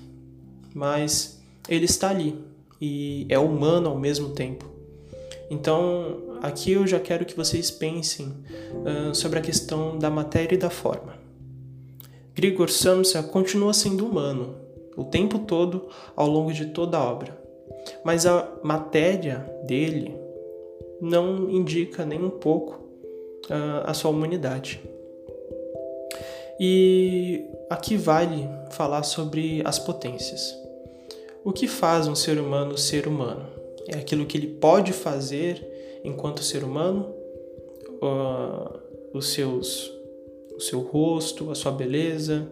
Mas 0.74 1.42
ele 1.68 1.84
está 1.84 2.10
ali 2.10 2.36
e 2.80 3.26
é 3.28 3.38
humano 3.38 3.88
ao 3.88 3.98
mesmo 3.98 4.30
tempo. 4.30 4.66
Então, 5.50 6.38
aqui 6.42 6.72
eu 6.72 6.86
já 6.86 6.98
quero 6.98 7.24
que 7.24 7.36
vocês 7.36 7.70
pensem 7.70 8.26
uh, 8.28 9.14
sobre 9.14 9.38
a 9.38 9.42
questão 9.42 9.98
da 9.98 10.10
matéria 10.10 10.54
e 10.54 10.58
da 10.58 10.70
forma. 10.70 11.14
Grigor 12.34 12.70
Samsa 12.70 13.22
continua 13.22 13.72
sendo 13.72 14.06
humano 14.06 14.56
o 14.96 15.04
tempo 15.04 15.40
todo 15.40 15.88
ao 16.16 16.28
longo 16.28 16.52
de 16.52 16.66
toda 16.66 16.98
a 16.98 17.04
obra, 17.04 17.38
mas 18.04 18.26
a 18.26 18.48
matéria 18.62 19.38
dele 19.66 20.14
não 21.00 21.50
indica 21.50 22.04
nem 22.04 22.22
um 22.22 22.30
pouco 22.30 22.74
uh, 23.46 23.84
a 23.84 23.94
sua 23.94 24.10
humanidade. 24.10 24.80
E 26.58 27.44
aqui 27.68 27.96
vale 27.96 28.48
falar 28.70 29.02
sobre 29.02 29.62
as 29.64 29.78
potências. 29.78 30.56
O 31.44 31.52
que 31.52 31.66
faz 31.66 32.06
um 32.06 32.14
ser 32.14 32.38
humano 32.38 32.78
ser 32.78 33.06
humano? 33.06 33.46
É 33.88 33.98
aquilo 33.98 34.24
que 34.24 34.38
ele 34.38 34.46
pode 34.46 34.92
fazer 34.92 36.00
enquanto 36.04 36.42
ser 36.42 36.64
humano, 36.64 37.14
uh, 38.02 38.78
os 39.12 39.32
seus, 39.32 39.92
o 40.56 40.60
seu 40.60 40.80
rosto, 40.80 41.50
a 41.50 41.54
sua 41.54 41.72
beleza, 41.72 42.48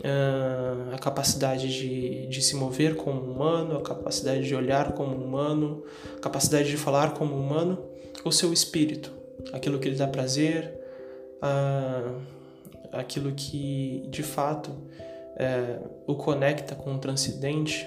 uh, 0.00 0.94
a 0.94 0.98
capacidade 0.98 1.68
de, 1.68 2.26
de 2.26 2.42
se 2.42 2.54
mover 2.54 2.96
como 2.96 3.20
humano, 3.20 3.78
a 3.78 3.82
capacidade 3.82 4.46
de 4.46 4.54
olhar 4.54 4.92
como 4.92 5.16
humano, 5.16 5.82
a 6.16 6.20
capacidade 6.20 6.68
de 6.68 6.76
falar 6.76 7.14
como 7.14 7.34
humano, 7.34 7.78
o 8.24 8.30
seu 8.30 8.52
espírito, 8.52 9.12
aquilo 9.52 9.78
que 9.78 9.88
lhe 9.88 9.96
dá 9.96 10.06
prazer, 10.06 10.72
uh, 11.42 12.35
aquilo 12.92 13.32
que 13.32 14.04
de 14.08 14.22
fato 14.22 14.70
é, 15.36 15.78
o 16.06 16.14
conecta 16.14 16.74
com 16.74 16.94
o 16.94 16.98
transcendente. 16.98 17.86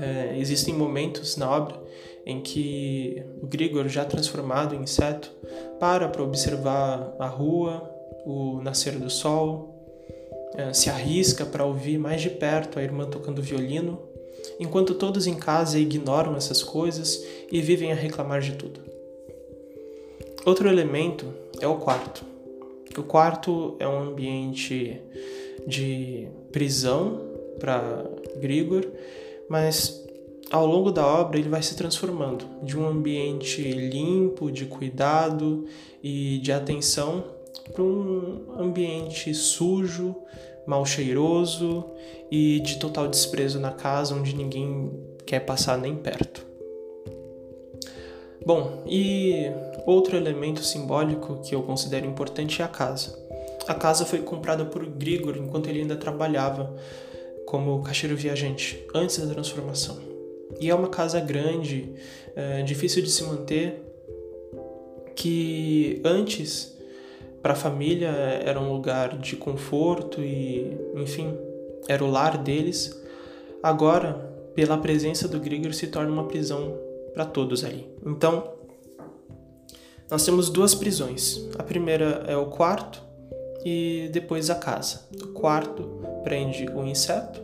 É, 0.00 0.36
existem 0.38 0.74
momentos 0.74 1.36
na 1.36 1.48
obra 1.48 1.80
em 2.26 2.40
que 2.40 3.22
o 3.40 3.46
Grigor, 3.46 3.88
já 3.88 4.04
transformado 4.04 4.74
em 4.74 4.82
inseto, 4.82 5.30
para 5.78 6.08
para 6.08 6.22
observar 6.22 7.14
a 7.18 7.26
rua, 7.26 7.90
o 8.24 8.60
nascer 8.62 8.98
do 8.98 9.10
sol, 9.10 9.74
é, 10.54 10.72
se 10.72 10.88
arrisca 10.88 11.44
para 11.44 11.64
ouvir 11.64 11.98
mais 11.98 12.22
de 12.22 12.30
perto 12.30 12.78
a 12.78 12.82
irmã 12.82 13.06
tocando 13.06 13.42
violino, 13.42 14.00
enquanto 14.58 14.94
todos 14.94 15.26
em 15.26 15.34
casa 15.34 15.78
ignoram 15.78 16.36
essas 16.36 16.62
coisas 16.62 17.22
e 17.50 17.60
vivem 17.60 17.92
a 17.92 17.94
reclamar 17.94 18.40
de 18.40 18.52
tudo. 18.52 18.80
Outro 20.44 20.68
elemento 20.68 21.32
é 21.60 21.66
o 21.66 21.76
quarto. 21.76 22.33
O 22.96 23.02
quarto 23.02 23.76
é 23.78 23.88
um 23.88 24.10
ambiente 24.10 25.00
de 25.66 26.28
prisão 26.52 27.20
para 27.58 28.04
Grigor, 28.36 28.86
mas 29.48 30.04
ao 30.50 30.66
longo 30.66 30.90
da 30.90 31.06
obra 31.06 31.38
ele 31.38 31.48
vai 31.48 31.62
se 31.62 31.76
transformando 31.76 32.46
de 32.62 32.78
um 32.78 32.86
ambiente 32.86 33.62
limpo, 33.62 34.50
de 34.50 34.66
cuidado 34.66 35.64
e 36.02 36.38
de 36.38 36.52
atenção 36.52 37.24
para 37.72 37.82
um 37.82 38.46
ambiente 38.58 39.34
sujo, 39.34 40.14
mal 40.66 40.84
cheiroso 40.84 41.84
e 42.30 42.60
de 42.60 42.78
total 42.78 43.08
desprezo 43.08 43.58
na 43.58 43.72
casa 43.72 44.14
onde 44.14 44.34
ninguém 44.34 44.92
quer 45.26 45.40
passar 45.40 45.78
nem 45.78 45.96
perto. 45.96 46.46
Bom, 48.44 48.84
e 48.86 49.50
outro 49.86 50.16
elemento 50.16 50.62
simbólico 50.62 51.40
que 51.42 51.54
eu 51.54 51.62
considero 51.62 52.06
importante 52.06 52.62
é 52.62 52.64
a 52.64 52.68
casa. 52.68 53.18
A 53.66 53.74
casa 53.74 54.04
foi 54.04 54.20
comprada 54.20 54.64
por 54.64 54.84
Grigor 54.86 55.36
enquanto 55.36 55.68
ele 55.68 55.80
ainda 55.80 55.96
trabalhava 55.96 56.74
como 57.46 57.82
caixeiro 57.82 58.16
viajante, 58.16 58.84
antes 58.94 59.18
da 59.18 59.32
transformação. 59.32 59.98
E 60.60 60.70
é 60.70 60.74
uma 60.74 60.88
casa 60.88 61.20
grande, 61.20 61.92
é, 62.34 62.62
difícil 62.62 63.02
de 63.02 63.10
se 63.10 63.22
manter, 63.24 63.82
que 65.14 66.00
antes 66.04 66.76
para 67.42 67.52
a 67.52 67.56
família 67.56 68.08
era 68.08 68.58
um 68.58 68.72
lugar 68.72 69.18
de 69.18 69.36
conforto 69.36 70.20
e, 70.20 70.76
enfim, 70.94 71.36
era 71.88 72.04
o 72.04 72.10
lar 72.10 72.38
deles. 72.38 73.00
Agora, 73.62 74.14
pela 74.54 74.78
presença 74.78 75.28
do 75.28 75.38
Grigor, 75.40 75.72
se 75.74 75.86
torna 75.88 76.10
uma 76.10 76.26
prisão 76.26 76.78
para 77.12 77.24
todos 77.24 77.64
ali. 77.64 77.86
Então, 78.04 78.52
nós 80.10 80.24
temos 80.24 80.50
duas 80.50 80.74
prisões. 80.74 81.48
A 81.58 81.62
primeira 81.62 82.24
é 82.26 82.36
o 82.36 82.46
quarto 82.46 83.02
e 83.64 84.08
depois 84.12 84.50
a 84.50 84.54
casa. 84.54 85.00
O 85.22 85.28
quarto 85.28 85.82
prende 86.22 86.66
o 86.68 86.84
inseto 86.84 87.42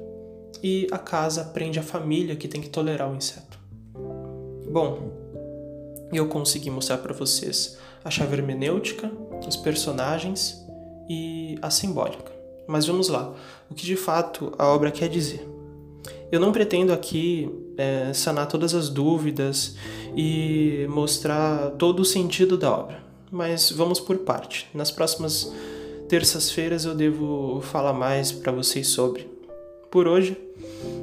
e 0.63 0.87
a 0.91 0.99
casa 0.99 1.45
prende 1.45 1.79
a 1.79 1.83
família 1.83 2.37
que 2.37 2.49
tem 2.49 2.61
que 2.61 2.69
tolerar 2.69 3.11
o 3.11 3.17
inseto. 3.17 3.59
Bom, 4.71 5.11
eu 6.13 6.29
consegui 6.29 6.71
mostrar 6.71 6.99
para 6.99 7.15
vocês 7.15 7.79
a 8.05 8.11
chave 8.11 8.37
hermenêutica, 8.37 9.11
os 9.47 9.57
personagens 9.57 10.65
e 11.09 11.59
a 11.63 11.71
simbólica. 11.71 12.31
Mas 12.67 12.87
vamos 12.87 13.09
lá, 13.09 13.35
o 13.69 13.75
que 13.75 13.85
de 13.85 13.97
fato 13.97 14.53
a 14.59 14.67
obra 14.67 14.91
quer 14.91 15.09
dizer. 15.09 15.49
Eu 16.31 16.39
não 16.39 16.53
pretendo 16.53 16.93
aqui 16.93 17.51
é, 17.77 18.13
sanar 18.13 18.47
todas 18.47 18.75
as 18.75 18.89
dúvidas 18.89 19.75
e 20.17 20.87
mostrar 20.89 21.71
todo 21.73 22.01
o 22.01 22.05
sentido 22.05 22.57
da 22.57 22.71
obra, 22.71 23.03
mas 23.31 23.71
vamos 23.71 23.99
por 23.99 24.19
parte. 24.19 24.69
Nas 24.73 24.91
próximas 24.91 25.53
terças-feiras 26.09 26.85
eu 26.85 26.95
devo 26.95 27.61
falar 27.63 27.93
mais 27.93 28.31
para 28.31 28.53
vocês 28.53 28.87
sobre. 28.89 29.29
Por 29.91 30.07
hoje, 30.07 30.37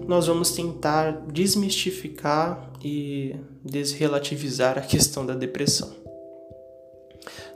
nós 0.08 0.28
vamos 0.28 0.52
tentar 0.52 1.12
desmistificar 1.28 2.72
e 2.84 3.36
desrelativizar 3.64 4.78
a 4.78 4.82
questão 4.82 5.26
da 5.26 5.34
depressão. 5.34 5.92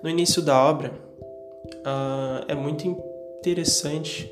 No 0.03 0.09
início 0.09 0.41
da 0.41 0.61
obra, 0.61 0.91
uh, 1.85 2.43
é 2.47 2.55
muito 2.55 2.85
interessante 3.39 4.29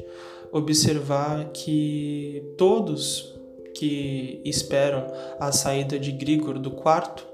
observar 0.51 1.49
que 1.53 2.53
todos 2.57 3.35
que 3.73 4.41
esperam 4.43 5.07
a 5.39 5.51
saída 5.51 5.97
de 5.97 6.11
Grigor 6.11 6.59
do 6.59 6.71
quarto 6.71 7.25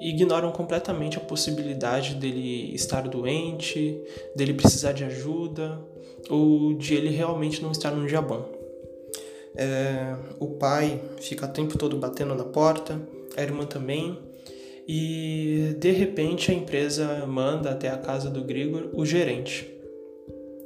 ignoram 0.00 0.50
completamente 0.52 1.16
a 1.16 1.20
possibilidade 1.20 2.14
dele 2.14 2.74
estar 2.74 3.02
doente, 3.08 3.98
dele 4.34 4.54
precisar 4.54 4.92
de 4.92 5.04
ajuda 5.04 5.80
ou 6.28 6.74
de 6.74 6.94
ele 6.94 7.08
realmente 7.10 7.62
não 7.62 7.72
estar 7.72 7.90
num 7.90 8.06
dia 8.06 8.20
bom. 8.20 8.44
É, 9.54 10.14
o 10.38 10.48
pai 10.48 11.00
fica 11.18 11.46
o 11.46 11.48
tempo 11.48 11.78
todo 11.78 11.96
batendo 11.96 12.34
na 12.34 12.44
porta, 12.44 13.00
a 13.36 13.42
irmã 13.42 13.64
também, 13.64 14.18
e 14.86 15.74
de 15.78 15.90
repente 15.92 16.50
a 16.50 16.54
empresa 16.54 17.24
manda 17.26 17.70
até 17.70 17.88
a 17.88 17.96
casa 17.96 18.28
do 18.28 18.44
Grigor 18.44 18.90
o 18.92 19.06
gerente 19.06 19.75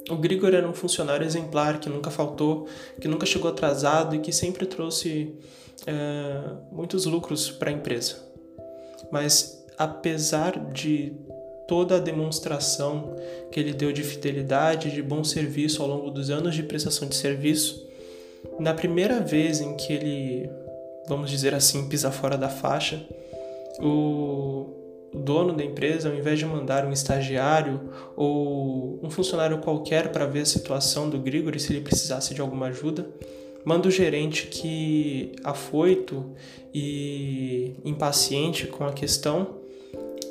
o 0.09 0.15
Grigor 0.15 0.53
era 0.53 0.67
um 0.67 0.73
funcionário 0.73 1.25
exemplar 1.25 1.79
que 1.79 1.89
nunca 1.89 2.09
faltou, 2.09 2.67
que 2.99 3.07
nunca 3.07 3.25
chegou 3.25 3.49
atrasado 3.49 4.15
e 4.15 4.19
que 4.19 4.31
sempre 4.31 4.65
trouxe 4.65 5.35
é, 5.85 6.41
muitos 6.71 7.05
lucros 7.05 7.49
para 7.49 7.69
a 7.69 7.73
empresa. 7.73 8.17
Mas 9.11 9.63
apesar 9.77 10.71
de 10.71 11.13
toda 11.67 11.95
a 11.95 11.99
demonstração 11.99 13.15
que 13.51 13.59
ele 13.59 13.73
deu 13.73 13.91
de 13.91 14.03
fidelidade, 14.03 14.91
de 14.91 15.01
bom 15.01 15.23
serviço 15.23 15.81
ao 15.81 15.87
longo 15.87 16.11
dos 16.11 16.29
anos 16.29 16.55
de 16.55 16.63
prestação 16.63 17.07
de 17.07 17.15
serviço, 17.15 17.87
na 18.59 18.73
primeira 18.73 19.19
vez 19.19 19.61
em 19.61 19.75
que 19.75 19.93
ele, 19.93 20.49
vamos 21.07 21.29
dizer 21.29 21.53
assim, 21.53 21.87
pisa 21.87 22.11
fora 22.11 22.37
da 22.37 22.49
faixa, 22.49 23.05
o 23.79 24.80
dono 25.13 25.53
da 25.53 25.63
empresa, 25.63 26.09
ao 26.09 26.15
invés 26.15 26.39
de 26.39 26.45
mandar 26.45 26.85
um 26.85 26.91
estagiário 26.91 27.81
ou 28.15 28.99
um 29.03 29.09
funcionário 29.09 29.57
qualquer 29.59 30.11
para 30.11 30.25
ver 30.25 30.41
a 30.41 30.45
situação 30.45 31.09
do 31.09 31.19
Grigori 31.19 31.59
se 31.59 31.73
ele 31.73 31.81
precisasse 31.81 32.33
de 32.33 32.41
alguma 32.41 32.67
ajuda, 32.67 33.07
manda 33.65 33.87
o 33.87 33.91
gerente 33.91 34.47
que, 34.47 35.33
afoito 35.43 36.31
e 36.73 37.75
impaciente 37.83 38.67
com 38.67 38.85
a 38.85 38.93
questão, 38.93 39.61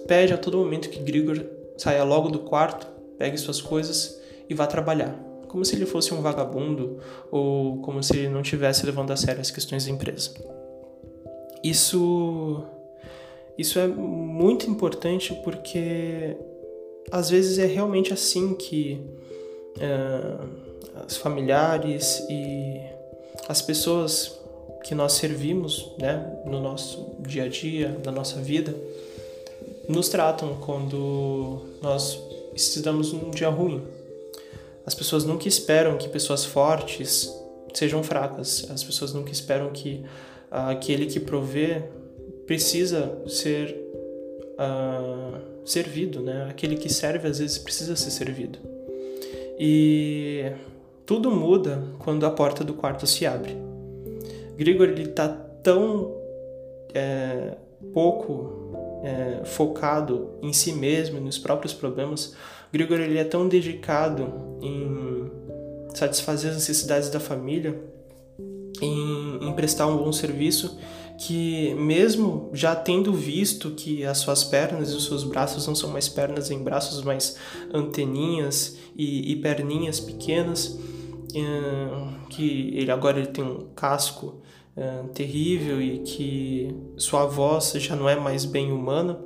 pede 0.07 0.33
a 0.33 0.39
todo 0.39 0.59
momento 0.59 0.89
que 0.89 1.01
Grigor 1.01 1.45
saia 1.77 2.03
logo 2.03 2.29
do 2.29 2.41
quarto, 2.41 2.87
pegue 3.19 3.37
suas 3.37 3.61
coisas 3.61 4.21
e 4.49 4.55
vá 4.55 4.67
trabalhar, 4.67 5.15
como 5.47 5.65
se 5.65 5.77
ele 5.77 5.87
fosse 5.87 6.13
um 6.15 6.23
vagabundo 6.23 6.99
ou 7.31 7.81
como 7.83 8.03
se 8.03 8.17
ele 8.17 8.29
não 8.29 8.43
tivesse 8.43 8.85
levando 8.87 9.13
a 9.13 9.17
sério 9.17 9.41
as 9.41 9.51
questões 9.51 9.85
da 9.85 9.91
empresa. 9.91 10.33
Isso 11.63 12.65
isso 13.61 13.79
é 13.79 13.87
muito 13.87 14.69
importante 14.71 15.35
porque 15.45 16.37
às 17.11 17.29
vezes 17.29 17.59
é 17.59 17.67
realmente 17.67 18.13
assim 18.13 18.55
que 18.55 19.01
os 21.07 21.17
familiares 21.17 22.25
e 22.29 22.81
as 23.49 23.61
pessoas 23.61 24.39
que 24.85 24.95
nós 24.95 25.13
servimos 25.13 25.93
né, 25.99 26.41
no 26.47 26.61
nosso 26.61 27.17
dia 27.21 27.45
a 27.45 27.49
dia, 27.49 28.01
na 28.05 28.11
nossa 28.11 28.41
vida, 28.41 28.75
nos 29.89 30.09
tratam 30.09 30.57
quando 30.57 31.61
nós 31.83 32.19
estamos 32.55 33.13
num 33.13 33.31
dia 33.31 33.49
ruim. 33.49 33.83
As 34.87 34.95
pessoas 34.95 35.25
nunca 35.25 35.47
esperam 35.47 35.99
que 35.99 36.09
pessoas 36.09 36.45
fortes 36.45 37.31
sejam 37.75 38.03
fracas. 38.03 38.67
As 38.71 38.83
pessoas 38.83 39.13
nunca 39.13 39.31
esperam 39.31 39.71
que 39.71 40.03
uh, 40.51 40.71
aquele 40.71 41.07
que 41.07 41.21
provê 41.21 41.83
precisa 42.51 43.17
ser 43.29 43.77
uh, 44.59 45.41
servido, 45.65 46.21
né? 46.21 46.49
Aquele 46.51 46.75
que 46.75 46.89
serve 46.89 47.29
às 47.29 47.39
vezes 47.39 47.59
precisa 47.59 47.95
ser 47.95 48.11
servido. 48.11 48.59
E 49.57 50.51
tudo 51.07 51.31
muda 51.31 51.81
quando 52.01 52.27
a 52.27 52.31
porta 52.33 52.65
do 52.65 52.75
quarto 52.75 53.07
se 53.07 53.25
abre. 53.25 53.57
Grigor 54.57 54.89
ele 54.89 55.05
está 55.05 55.29
tão 55.29 56.13
é, 56.93 57.55
pouco 57.95 58.73
é, 59.05 59.45
focado 59.45 60.31
em 60.43 60.53
si 60.53 60.73
mesmo 60.73 61.19
e 61.19 61.21
nos 61.21 61.39
próprios 61.39 61.73
problemas. 61.73 62.35
Grigor 62.73 62.99
ele 62.99 63.19
é 63.19 63.25
tão 63.25 63.47
dedicado 63.47 64.59
em 64.61 65.31
satisfazer 65.95 66.51
as 66.51 66.57
necessidades 66.57 67.11
da 67.11 67.21
família, 67.21 67.81
em, 68.83 69.39
em 69.41 69.53
prestar 69.53 69.87
um 69.87 69.99
bom 69.99 70.13
serviço 70.13 70.77
que 71.21 71.75
mesmo 71.75 72.49
já 72.55 72.75
tendo 72.75 73.13
visto 73.13 73.73
que 73.73 74.03
as 74.07 74.17
suas 74.17 74.43
pernas 74.43 74.91
e 74.91 74.97
os 74.97 75.05
seus 75.05 75.23
braços 75.23 75.67
não 75.67 75.75
são 75.75 75.91
mais 75.91 76.09
pernas 76.09 76.51
em 76.51 76.63
braços, 76.63 77.05
mas 77.05 77.37
anteninhas 77.75 78.79
e, 78.97 79.31
e 79.31 79.37
perninhas 79.37 80.01
pequenas, 80.01 80.81
eh, 81.35 82.15
que 82.31 82.73
ele 82.75 82.91
agora 82.91 83.19
ele 83.19 83.27
tem 83.27 83.45
um 83.45 83.67
casco 83.77 84.41
eh, 84.75 85.05
terrível 85.13 85.83
e 85.83 85.99
que 85.99 86.75
sua 86.97 87.27
voz 87.27 87.73
já 87.73 87.95
não 87.95 88.09
é 88.09 88.17
mais 88.17 88.47
bem 88.47 88.73
humana, 88.73 89.21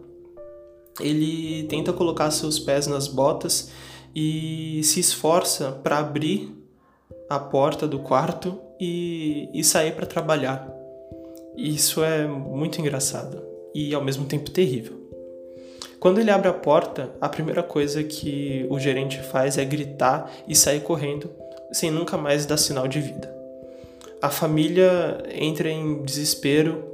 ele 0.98 1.62
tenta 1.68 1.92
colocar 1.92 2.28
seus 2.32 2.58
pés 2.58 2.88
nas 2.88 3.06
botas 3.06 3.70
e 4.12 4.80
se 4.82 4.98
esforça 4.98 5.70
para 5.70 5.98
abrir 5.98 6.52
a 7.30 7.38
porta 7.38 7.86
do 7.86 8.00
quarto 8.00 8.58
e, 8.80 9.48
e 9.54 9.62
sair 9.62 9.94
para 9.94 10.06
trabalhar. 10.06 10.73
Isso 11.56 12.02
é 12.02 12.26
muito 12.26 12.80
engraçado 12.80 13.42
e 13.74 13.94
ao 13.94 14.04
mesmo 14.04 14.26
tempo 14.26 14.50
terrível. 14.50 15.04
Quando 15.98 16.20
ele 16.20 16.30
abre 16.30 16.48
a 16.48 16.52
porta, 16.52 17.10
a 17.20 17.28
primeira 17.28 17.62
coisa 17.62 18.04
que 18.04 18.66
o 18.68 18.78
gerente 18.78 19.22
faz 19.22 19.56
é 19.56 19.64
gritar 19.64 20.30
e 20.46 20.54
sair 20.54 20.80
correndo, 20.80 21.30
sem 21.72 21.90
nunca 21.90 22.18
mais 22.18 22.44
dar 22.44 22.58
sinal 22.58 22.86
de 22.86 23.00
vida. 23.00 23.34
A 24.20 24.28
família 24.28 25.22
entra 25.32 25.70
em 25.70 26.02
desespero 26.02 26.84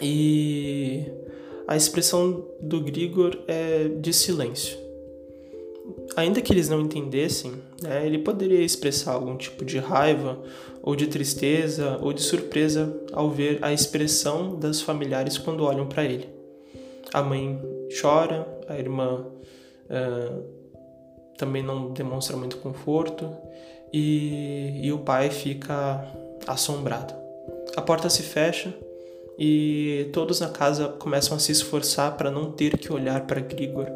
e 0.00 1.04
a 1.66 1.76
expressão 1.76 2.46
do 2.60 2.80
Grigor 2.80 3.36
é 3.46 3.88
de 3.88 4.12
silêncio. 4.12 4.87
Ainda 6.18 6.40
que 6.40 6.52
eles 6.52 6.68
não 6.68 6.80
entendessem, 6.80 7.52
né, 7.80 8.04
ele 8.04 8.18
poderia 8.18 8.60
expressar 8.60 9.12
algum 9.12 9.36
tipo 9.36 9.64
de 9.64 9.78
raiva 9.78 10.36
ou 10.82 10.96
de 10.96 11.06
tristeza 11.06 11.96
ou 12.02 12.12
de 12.12 12.20
surpresa 12.20 12.92
ao 13.12 13.30
ver 13.30 13.60
a 13.62 13.72
expressão 13.72 14.58
das 14.58 14.80
familiares 14.80 15.38
quando 15.38 15.62
olham 15.62 15.86
para 15.86 16.04
ele. 16.04 16.28
A 17.14 17.22
mãe 17.22 17.62
chora, 18.00 18.48
a 18.66 18.76
irmã 18.76 19.26
uh, 19.84 20.42
também 21.38 21.62
não 21.62 21.92
demonstra 21.92 22.36
muito 22.36 22.56
conforto 22.56 23.30
e, 23.92 24.80
e 24.82 24.90
o 24.90 24.98
pai 24.98 25.30
fica 25.30 26.04
assombrado. 26.48 27.14
A 27.76 27.80
porta 27.80 28.10
se 28.10 28.24
fecha 28.24 28.74
e 29.38 30.10
todos 30.12 30.40
na 30.40 30.48
casa 30.48 30.88
começam 30.88 31.36
a 31.36 31.38
se 31.38 31.52
esforçar 31.52 32.16
para 32.16 32.28
não 32.28 32.50
ter 32.50 32.76
que 32.76 32.92
olhar 32.92 33.24
para 33.24 33.40
Grigor 33.40 33.86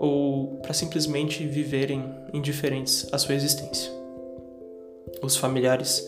ou 0.00 0.56
para 0.62 0.72
simplesmente 0.72 1.46
viverem 1.46 2.02
indiferentes 2.32 3.06
à 3.12 3.18
sua 3.18 3.34
existência. 3.34 3.92
Os 5.22 5.36
familiares 5.36 6.02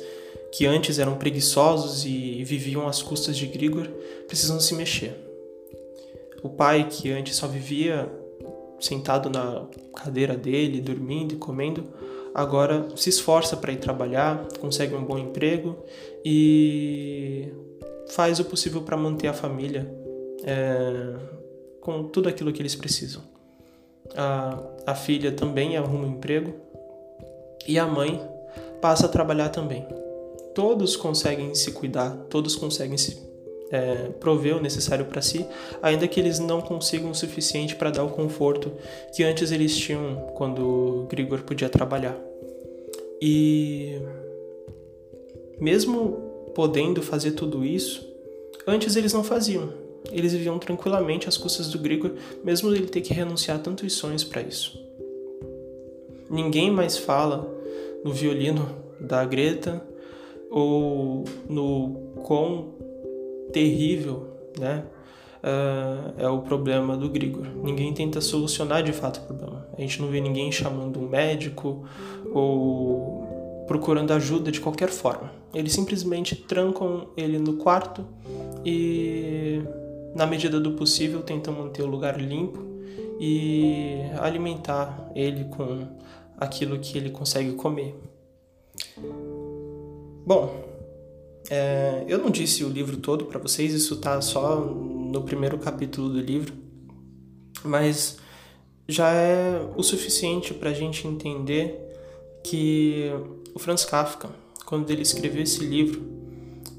que 0.52 0.66
antes 0.66 0.98
eram 0.98 1.16
preguiçosos 1.16 2.04
e 2.04 2.42
viviam 2.44 2.86
às 2.86 3.02
custas 3.02 3.36
de 3.36 3.46
Grigor, 3.46 3.88
precisam 4.26 4.60
se 4.60 4.74
mexer. 4.74 5.14
O 6.42 6.48
pai, 6.48 6.88
que 6.90 7.10
antes 7.10 7.36
só 7.36 7.46
vivia 7.46 8.10
sentado 8.78 9.30
na 9.30 9.66
cadeira 9.96 10.36
dele, 10.36 10.80
dormindo 10.80 11.34
e 11.34 11.38
comendo, 11.38 11.84
agora 12.34 12.86
se 12.96 13.08
esforça 13.08 13.56
para 13.56 13.72
ir 13.72 13.78
trabalhar, 13.78 14.46
consegue 14.60 14.94
um 14.94 15.04
bom 15.04 15.18
emprego 15.18 15.78
e 16.24 17.48
faz 18.08 18.38
o 18.38 18.44
possível 18.44 18.82
para 18.82 18.96
manter 18.96 19.28
a 19.28 19.32
família 19.32 19.90
é, 20.44 21.14
com 21.80 22.04
tudo 22.04 22.28
aquilo 22.28 22.52
que 22.52 22.60
eles 22.60 22.74
precisam. 22.74 23.31
A, 24.16 24.58
a 24.86 24.94
filha 24.94 25.32
também 25.32 25.76
arruma 25.76 26.04
um 26.04 26.10
emprego 26.10 26.54
e 27.66 27.78
a 27.78 27.86
mãe 27.86 28.20
passa 28.80 29.06
a 29.06 29.08
trabalhar 29.08 29.48
também 29.48 29.86
todos 30.54 30.96
conseguem 30.96 31.54
se 31.54 31.72
cuidar, 31.72 32.10
todos 32.28 32.56
conseguem 32.56 32.96
se 32.96 33.18
é, 33.70 34.10
prover 34.20 34.56
o 34.56 34.60
necessário 34.60 35.06
para 35.06 35.22
si, 35.22 35.46
ainda 35.82 36.06
que 36.06 36.20
eles 36.20 36.38
não 36.38 36.60
consigam 36.60 37.10
o 37.10 37.14
suficiente 37.14 37.74
para 37.74 37.90
dar 37.90 38.04
o 38.04 38.10
conforto 38.10 38.72
que 39.14 39.24
antes 39.24 39.50
eles 39.50 39.76
tinham 39.76 40.16
quando 40.34 41.06
Grigor 41.08 41.42
podia 41.42 41.68
trabalhar. 41.68 42.18
E 43.20 43.98
mesmo 45.58 46.50
podendo 46.54 47.00
fazer 47.02 47.32
tudo 47.32 47.64
isso, 47.64 48.06
antes 48.66 48.96
eles 48.96 49.12
não 49.12 49.24
faziam. 49.24 49.81
Eles 50.10 50.32
viviam 50.32 50.58
tranquilamente 50.58 51.28
às 51.28 51.36
custas 51.36 51.68
do 51.68 51.78
Grigor, 51.78 52.12
mesmo 52.42 52.74
ele 52.74 52.86
ter 52.86 53.00
que 53.00 53.14
renunciar 53.14 53.56
a 53.56 53.60
tantos 53.60 53.92
sonhos 53.94 54.24
para 54.24 54.42
isso. 54.42 54.80
Ninguém 56.28 56.70
mais 56.70 56.98
fala 56.98 57.48
no 58.04 58.12
violino 58.12 58.68
da 59.00 59.24
Greta, 59.24 59.82
ou 60.52 61.24
no 61.48 62.12
quão 62.24 62.74
terrível 63.52 64.28
né, 64.58 64.84
uh, 65.42 66.14
é 66.18 66.28
o 66.28 66.42
problema 66.42 66.94
do 66.94 67.08
Grigor. 67.08 67.46
Ninguém 67.62 67.92
tenta 67.94 68.20
solucionar 68.20 68.82
de 68.82 68.92
fato 68.92 69.18
o 69.18 69.22
problema. 69.22 69.66
A 69.76 69.80
gente 69.80 70.00
não 70.02 70.08
vê 70.08 70.20
ninguém 70.20 70.52
chamando 70.52 71.00
um 71.00 71.08
médico 71.08 71.84
ou 72.32 73.64
procurando 73.66 74.12
ajuda 74.12 74.52
de 74.52 74.60
qualquer 74.60 74.90
forma. 74.90 75.32
Eles 75.54 75.72
simplesmente 75.72 76.36
trancam 76.36 77.08
ele 77.16 77.38
no 77.38 77.54
quarto 77.54 78.04
e, 78.64 79.62
na 80.14 80.26
medida 80.26 80.60
do 80.60 80.72
possível, 80.72 81.22
tentam 81.22 81.54
manter 81.54 81.82
o 81.82 81.86
lugar 81.86 82.20
limpo 82.20 82.60
e 83.18 84.00
alimentar 84.20 85.10
ele 85.14 85.44
com 85.44 85.86
aquilo 86.36 86.78
que 86.78 86.98
ele 86.98 87.10
consegue 87.10 87.52
comer. 87.52 87.94
Bom, 90.26 90.64
é, 91.50 92.04
eu 92.08 92.18
não 92.18 92.30
disse 92.30 92.64
o 92.64 92.68
livro 92.68 92.96
todo 92.96 93.26
para 93.26 93.38
vocês, 93.38 93.72
isso 93.72 93.96
tá 93.96 94.20
só 94.20 94.60
no 94.60 95.22
primeiro 95.22 95.58
capítulo 95.58 96.08
do 96.08 96.20
livro, 96.20 96.54
mas 97.64 98.18
já 98.88 99.12
é 99.12 99.60
o 99.76 99.82
suficiente 99.82 100.52
para 100.54 100.70
a 100.70 100.74
gente 100.74 101.06
entender 101.06 101.78
que 102.42 103.10
o 103.54 103.58
Franz 103.58 103.84
Kafka, 103.84 104.30
quando 104.66 104.90
ele 104.90 105.02
escreveu 105.02 105.42
esse 105.42 105.64
livro, 105.64 106.02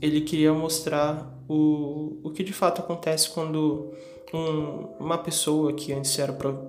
ele 0.02 0.22
queria 0.22 0.54
mostrar 0.54 1.33
o, 1.48 2.20
o 2.24 2.32
que 2.32 2.44
de 2.44 2.54
fato 2.54 2.82
acontece 2.82 3.30
quando 3.30 3.94
um, 4.34 4.88
uma 5.00 5.18
pessoa 5.18 5.74
que 5.74 5.94
antes 5.94 6.18
era 6.18 6.34
pro, 6.34 6.60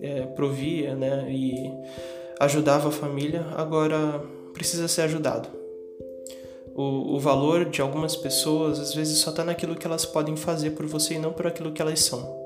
é, 0.00 0.22
provia 0.22 0.94
né, 0.94 1.30
e 1.30 1.70
ajudava 2.40 2.88
a 2.88 2.92
família, 2.92 3.46
agora 3.56 4.22
precisa 4.52 4.88
ser 4.88 5.02
ajudado. 5.02 5.48
O, 6.74 7.16
o 7.16 7.20
valor 7.20 7.66
de 7.66 7.82
algumas 7.82 8.16
pessoas 8.16 8.78
às 8.80 8.94
vezes 8.94 9.18
só 9.18 9.30
está 9.30 9.44
naquilo 9.44 9.76
que 9.76 9.86
elas 9.86 10.06
podem 10.06 10.36
fazer 10.36 10.70
por 10.70 10.86
você 10.86 11.14
e 11.14 11.18
não 11.18 11.32
por 11.32 11.46
aquilo 11.46 11.72
que 11.72 11.82
elas 11.82 12.00
são. 12.00 12.40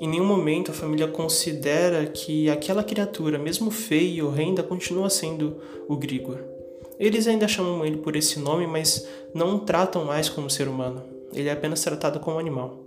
Em 0.00 0.08
nenhum 0.08 0.26
momento 0.26 0.70
a 0.70 0.74
família 0.74 1.08
considera 1.08 2.04
que 2.06 2.50
aquela 2.50 2.82
criatura, 2.82 3.38
mesmo 3.38 3.70
feia 3.70 4.16
e 4.16 4.22
horrenda, 4.22 4.62
continua 4.62 5.08
sendo 5.08 5.56
o 5.88 5.96
Grigor. 5.96 6.55
Eles 6.98 7.26
ainda 7.26 7.46
chamam 7.46 7.84
ele 7.84 7.98
por 7.98 8.16
esse 8.16 8.38
nome, 8.38 8.66
mas 8.66 9.06
não 9.34 9.58
tratam 9.58 10.04
mais 10.04 10.28
como 10.28 10.48
ser 10.48 10.68
humano. 10.68 11.02
Ele 11.34 11.48
é 11.48 11.52
apenas 11.52 11.82
tratado 11.82 12.20
como 12.20 12.38
animal. 12.38 12.78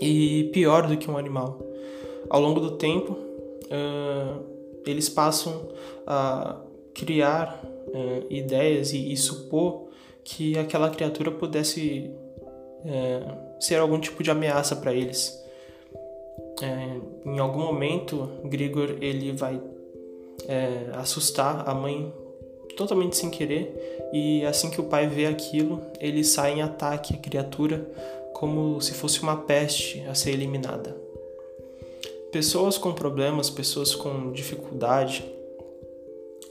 E 0.00 0.50
pior 0.52 0.86
do 0.86 0.96
que 0.96 1.10
um 1.10 1.16
animal. 1.16 1.58
Ao 2.28 2.40
longo 2.40 2.60
do 2.60 2.72
tempo, 2.72 3.12
uh, 3.12 4.42
eles 4.84 5.08
passam 5.08 5.68
a 6.06 6.60
criar 6.94 7.62
uh, 7.64 8.26
ideias 8.28 8.92
e, 8.92 9.12
e, 9.12 9.16
supor 9.16 9.88
que 10.24 10.58
aquela 10.58 10.90
criatura 10.90 11.30
pudesse 11.30 12.10
uh, 12.84 13.62
ser 13.62 13.76
algum 13.76 13.98
tipo 14.00 14.22
de 14.22 14.30
ameaça 14.30 14.76
para 14.76 14.92
eles 14.92 15.38
em 17.24 17.38
algum 17.38 17.60
momento 17.60 18.28
Grigor 18.44 18.96
ele 19.00 19.32
vai 19.32 19.60
assustar 20.94 21.68
a 21.68 21.74
mãe 21.74 22.12
totalmente 22.78 23.16
sem 23.16 23.28
querer 23.28 24.08
e 24.12 24.46
assim 24.46 24.70
que 24.70 24.80
o 24.80 24.84
pai 24.84 25.08
vê 25.08 25.26
aquilo 25.26 25.82
ele 26.00 26.22
sai 26.22 26.54
em 26.54 26.62
ataque 26.62 27.12
à 27.12 27.16
criatura 27.18 27.84
como 28.32 28.80
se 28.80 28.94
fosse 28.94 29.20
uma 29.20 29.36
peste 29.36 30.00
a 30.08 30.14
ser 30.14 30.30
eliminada. 30.30 30.96
Pessoas 32.30 32.78
com 32.78 32.92
problemas, 32.92 33.50
pessoas 33.50 33.96
com 33.96 34.30
dificuldade 34.30 35.24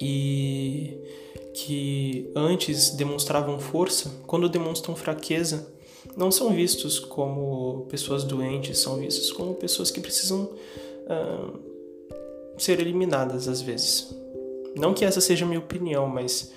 e 0.02 0.98
que 1.54 2.30
antes 2.36 2.90
demonstravam 2.90 3.58
força, 3.58 4.12
quando 4.28 4.50
demonstram 4.50 4.98
fraqueza, 4.98 5.66
não 6.16 6.30
são 6.30 6.50
vistos 6.52 7.00
como 7.00 7.86
pessoas 7.90 8.26
doentes, 8.26 8.80
são 8.80 8.98
vistos 8.98 9.32
como 9.32 9.54
pessoas 9.54 9.90
que 9.90 10.02
precisam 10.02 10.50
uh, 11.06 11.60
ser 12.58 12.82
eliminadas 12.82 13.48
às 13.48 13.62
vezes. 13.62 14.13
Não 14.78 14.94
que 14.94 15.06
essa 15.06 15.22
seja 15.22 15.46
a 15.46 15.48
minha 15.48 15.60
opinião, 15.60 16.08
mas 16.08 16.52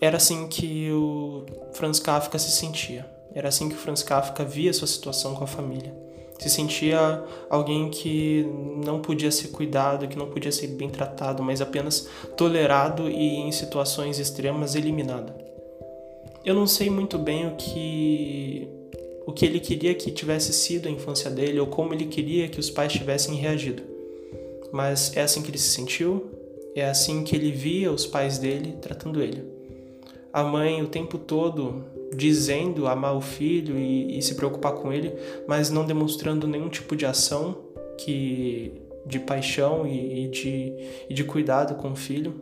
era 0.00 0.16
assim 0.16 0.48
que 0.48 0.90
o 0.90 1.44
Franz 1.72 1.98
Kafka 1.98 2.38
se 2.38 2.50
sentia. 2.50 3.06
Era 3.34 3.48
assim 3.48 3.68
que 3.68 3.74
o 3.74 3.78
Franz 3.78 4.02
Kafka 4.02 4.44
via 4.44 4.72
sua 4.72 4.86
situação 4.86 5.34
com 5.34 5.44
a 5.44 5.46
família. 5.48 5.94
Se 6.38 6.50
sentia 6.50 7.22
alguém 7.48 7.90
que 7.90 8.44
não 8.84 9.00
podia 9.00 9.30
ser 9.30 9.48
cuidado, 9.48 10.08
que 10.08 10.18
não 10.18 10.30
podia 10.30 10.50
ser 10.50 10.68
bem 10.68 10.90
tratado, 10.90 11.42
mas 11.42 11.60
apenas 11.60 12.08
tolerado 12.36 13.08
e 13.08 13.36
em 13.36 13.52
situações 13.52 14.18
extremas 14.18 14.74
eliminado 14.74 15.44
eu 16.44 16.54
não 16.54 16.66
sei 16.66 16.90
muito 16.90 17.18
bem 17.18 17.46
o 17.46 17.56
que 17.56 18.68
o 19.26 19.32
que 19.32 19.46
ele 19.46 19.58
queria 19.58 19.94
que 19.94 20.10
tivesse 20.10 20.52
sido 20.52 20.86
a 20.86 20.90
infância 20.90 21.30
dele 21.30 21.58
ou 21.58 21.66
como 21.66 21.94
ele 21.94 22.04
queria 22.04 22.46
que 22.46 22.60
os 22.60 22.68
pais 22.68 22.92
tivessem 22.92 23.34
reagido. 23.34 23.82
Mas 24.70 25.16
é 25.16 25.22
assim 25.22 25.40
que 25.40 25.50
ele 25.50 25.56
se 25.56 25.70
sentiu, 25.70 26.30
é 26.74 26.88
assim 26.88 27.22
que 27.22 27.36
ele 27.36 27.52
via 27.52 27.90
os 27.90 28.06
pais 28.06 28.38
dele 28.38 28.76
tratando 28.80 29.22
ele. 29.22 29.44
A 30.32 30.42
mãe 30.42 30.82
o 30.82 30.88
tempo 30.88 31.18
todo 31.18 31.84
dizendo 32.14 32.86
amar 32.86 33.16
o 33.16 33.20
filho 33.20 33.78
e, 33.78 34.18
e 34.18 34.22
se 34.22 34.34
preocupar 34.34 34.72
com 34.72 34.92
ele, 34.92 35.12
mas 35.46 35.70
não 35.70 35.84
demonstrando 35.84 36.46
nenhum 36.46 36.68
tipo 36.68 36.96
de 36.96 37.06
ação 37.06 37.56
que 37.98 38.72
de 39.06 39.18
paixão 39.20 39.86
e, 39.86 40.24
e 40.24 40.28
de, 40.28 40.72
e 41.10 41.14
de 41.14 41.24
cuidado 41.24 41.74
com 41.74 41.92
o 41.92 41.96
filho. 41.96 42.40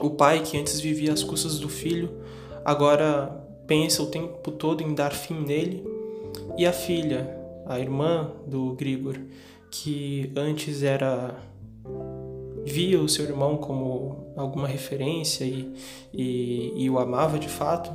O 0.00 0.10
pai 0.10 0.42
que 0.42 0.56
antes 0.58 0.80
vivia 0.80 1.12
às 1.12 1.22
custas 1.22 1.58
do 1.58 1.68
filho 1.68 2.10
agora 2.64 3.44
pensa 3.66 4.02
o 4.02 4.06
tempo 4.06 4.50
todo 4.50 4.82
em 4.82 4.94
dar 4.94 5.12
fim 5.12 5.40
nele, 5.40 5.84
e 6.56 6.66
a 6.66 6.72
filha, 6.72 7.36
a 7.66 7.78
irmã 7.78 8.32
do 8.46 8.72
Grigor, 8.72 9.16
que 9.70 10.32
antes 10.34 10.82
era 10.82 11.36
via 12.68 13.00
o 13.00 13.08
seu 13.08 13.24
irmão 13.24 13.56
como 13.56 14.32
alguma 14.36 14.68
referência 14.68 15.44
e, 15.44 15.72
e, 16.12 16.84
e, 16.84 16.90
o 16.90 16.98
amava 16.98 17.38
de 17.38 17.48
fato, 17.48 17.90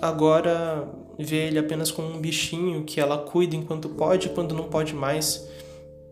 agora 0.00 0.88
vê 1.18 1.48
ele 1.48 1.58
apenas 1.58 1.90
como 1.90 2.08
um 2.08 2.20
bichinho 2.20 2.84
que 2.84 3.00
ela 3.00 3.18
cuida 3.18 3.56
enquanto 3.56 3.88
pode 3.88 4.28
e 4.28 4.30
quando 4.30 4.54
não 4.54 4.64
pode 4.64 4.94
mais, 4.94 5.48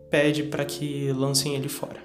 pede 0.09 0.43
para 0.43 0.65
que 0.65 1.11
lancem 1.11 1.55
ele 1.55 1.69
fora. 1.69 1.99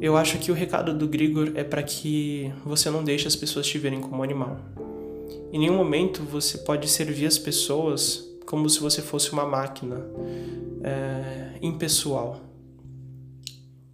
Eu 0.00 0.16
acho 0.16 0.38
que 0.38 0.50
o 0.50 0.54
recado 0.54 0.92
do 0.92 1.06
Grigor 1.06 1.52
é 1.54 1.62
para 1.62 1.82
que 1.82 2.52
você 2.64 2.90
não 2.90 3.04
deixe 3.04 3.28
as 3.28 3.36
pessoas 3.36 3.66
te 3.66 3.78
verem 3.78 4.00
como 4.00 4.22
animal. 4.22 4.58
Em 5.52 5.58
nenhum 5.60 5.76
momento 5.76 6.22
você 6.24 6.58
pode 6.58 6.88
servir 6.88 7.26
as 7.26 7.38
pessoas 7.38 8.28
como 8.44 8.68
se 8.68 8.80
você 8.80 9.00
fosse 9.00 9.32
uma 9.32 9.46
máquina 9.46 10.04
é, 10.82 11.58
impessoal. 11.62 12.40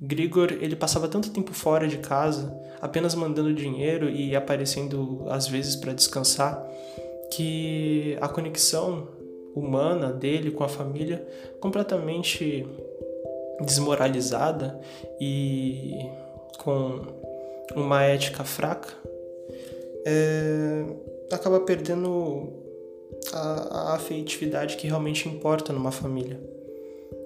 Grigor 0.01 0.53
ele 0.61 0.77
passava 0.77 1.09
tanto 1.09 1.31
tempo 1.31 1.53
fora 1.53 1.89
de 1.89 1.99
casa, 1.99 2.57
apenas 2.81 3.15
mandando 3.15 3.53
dinheiro 3.53 4.09
e 4.09 4.37
aparecendo 4.37 5.25
às 5.29 5.49
vezes 5.49 5.75
para 5.75 5.93
descansar, 5.93 6.65
que 7.33 8.17
a 8.21 8.29
conexão 8.29 9.09
humana 9.55 10.13
dele 10.13 10.51
com 10.51 10.63
a 10.63 10.69
família 10.69 11.27
completamente 11.61 12.67
desmoralizada 13.61 14.81
e 15.21 15.99
com 16.59 17.01
uma 17.75 18.03
ética 18.05 18.45
fraca, 18.45 18.95
é, 20.07 20.85
acaba 21.33 21.61
perdendo 21.61 22.53
a, 23.33 23.91
a 23.91 23.95
afetividade 23.95 24.77
que 24.77 24.87
realmente 24.87 25.29
importa 25.29 25.73
numa 25.73 25.91
família. 25.91 26.41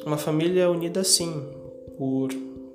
Uma 0.07 0.17
família 0.17 0.71
unida 0.71 1.05
sim 1.05 1.49
por 1.97 2.31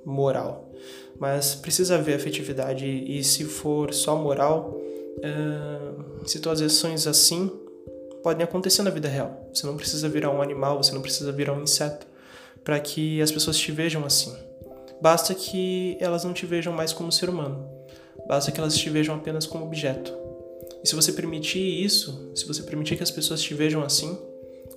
moral, 0.08 0.72
mas 1.18 1.54
precisa 1.54 1.96
haver 1.96 2.16
afetividade 2.16 2.86
e 2.86 3.22
se 3.22 3.44
for 3.44 3.92
só 3.92 4.16
moral, 4.16 4.80
é, 5.22 6.26
situações 6.26 7.06
assim 7.06 7.50
podem 8.22 8.42
acontecer 8.42 8.82
na 8.82 8.90
vida 8.90 9.08
real. 9.08 9.48
Você 9.52 9.66
não 9.66 9.76
precisa 9.76 10.08
virar 10.08 10.30
um 10.30 10.40
animal, 10.40 10.82
você 10.82 10.92
não 10.92 11.02
precisa 11.02 11.30
virar 11.30 11.52
um 11.52 11.62
inseto 11.62 12.06
para 12.64 12.80
que 12.80 13.20
as 13.20 13.30
pessoas 13.30 13.58
te 13.58 13.70
vejam 13.70 14.04
assim. 14.04 14.34
Basta 15.00 15.34
que 15.34 15.96
elas 16.00 16.24
não 16.24 16.32
te 16.32 16.46
vejam 16.46 16.72
mais 16.72 16.92
como 16.92 17.12
ser 17.12 17.28
humano. 17.28 17.68
Basta 18.26 18.50
que 18.50 18.58
elas 18.58 18.76
te 18.76 18.90
vejam 18.90 19.14
apenas 19.14 19.46
como 19.46 19.64
objeto. 19.64 20.12
E 20.82 20.88
se 20.88 20.94
você 20.94 21.12
permitir 21.12 21.84
isso, 21.84 22.32
se 22.34 22.46
você 22.46 22.62
permitir 22.62 22.96
que 22.96 23.02
as 23.02 23.10
pessoas 23.10 23.40
te 23.40 23.54
vejam 23.54 23.82
assim, 23.82 24.18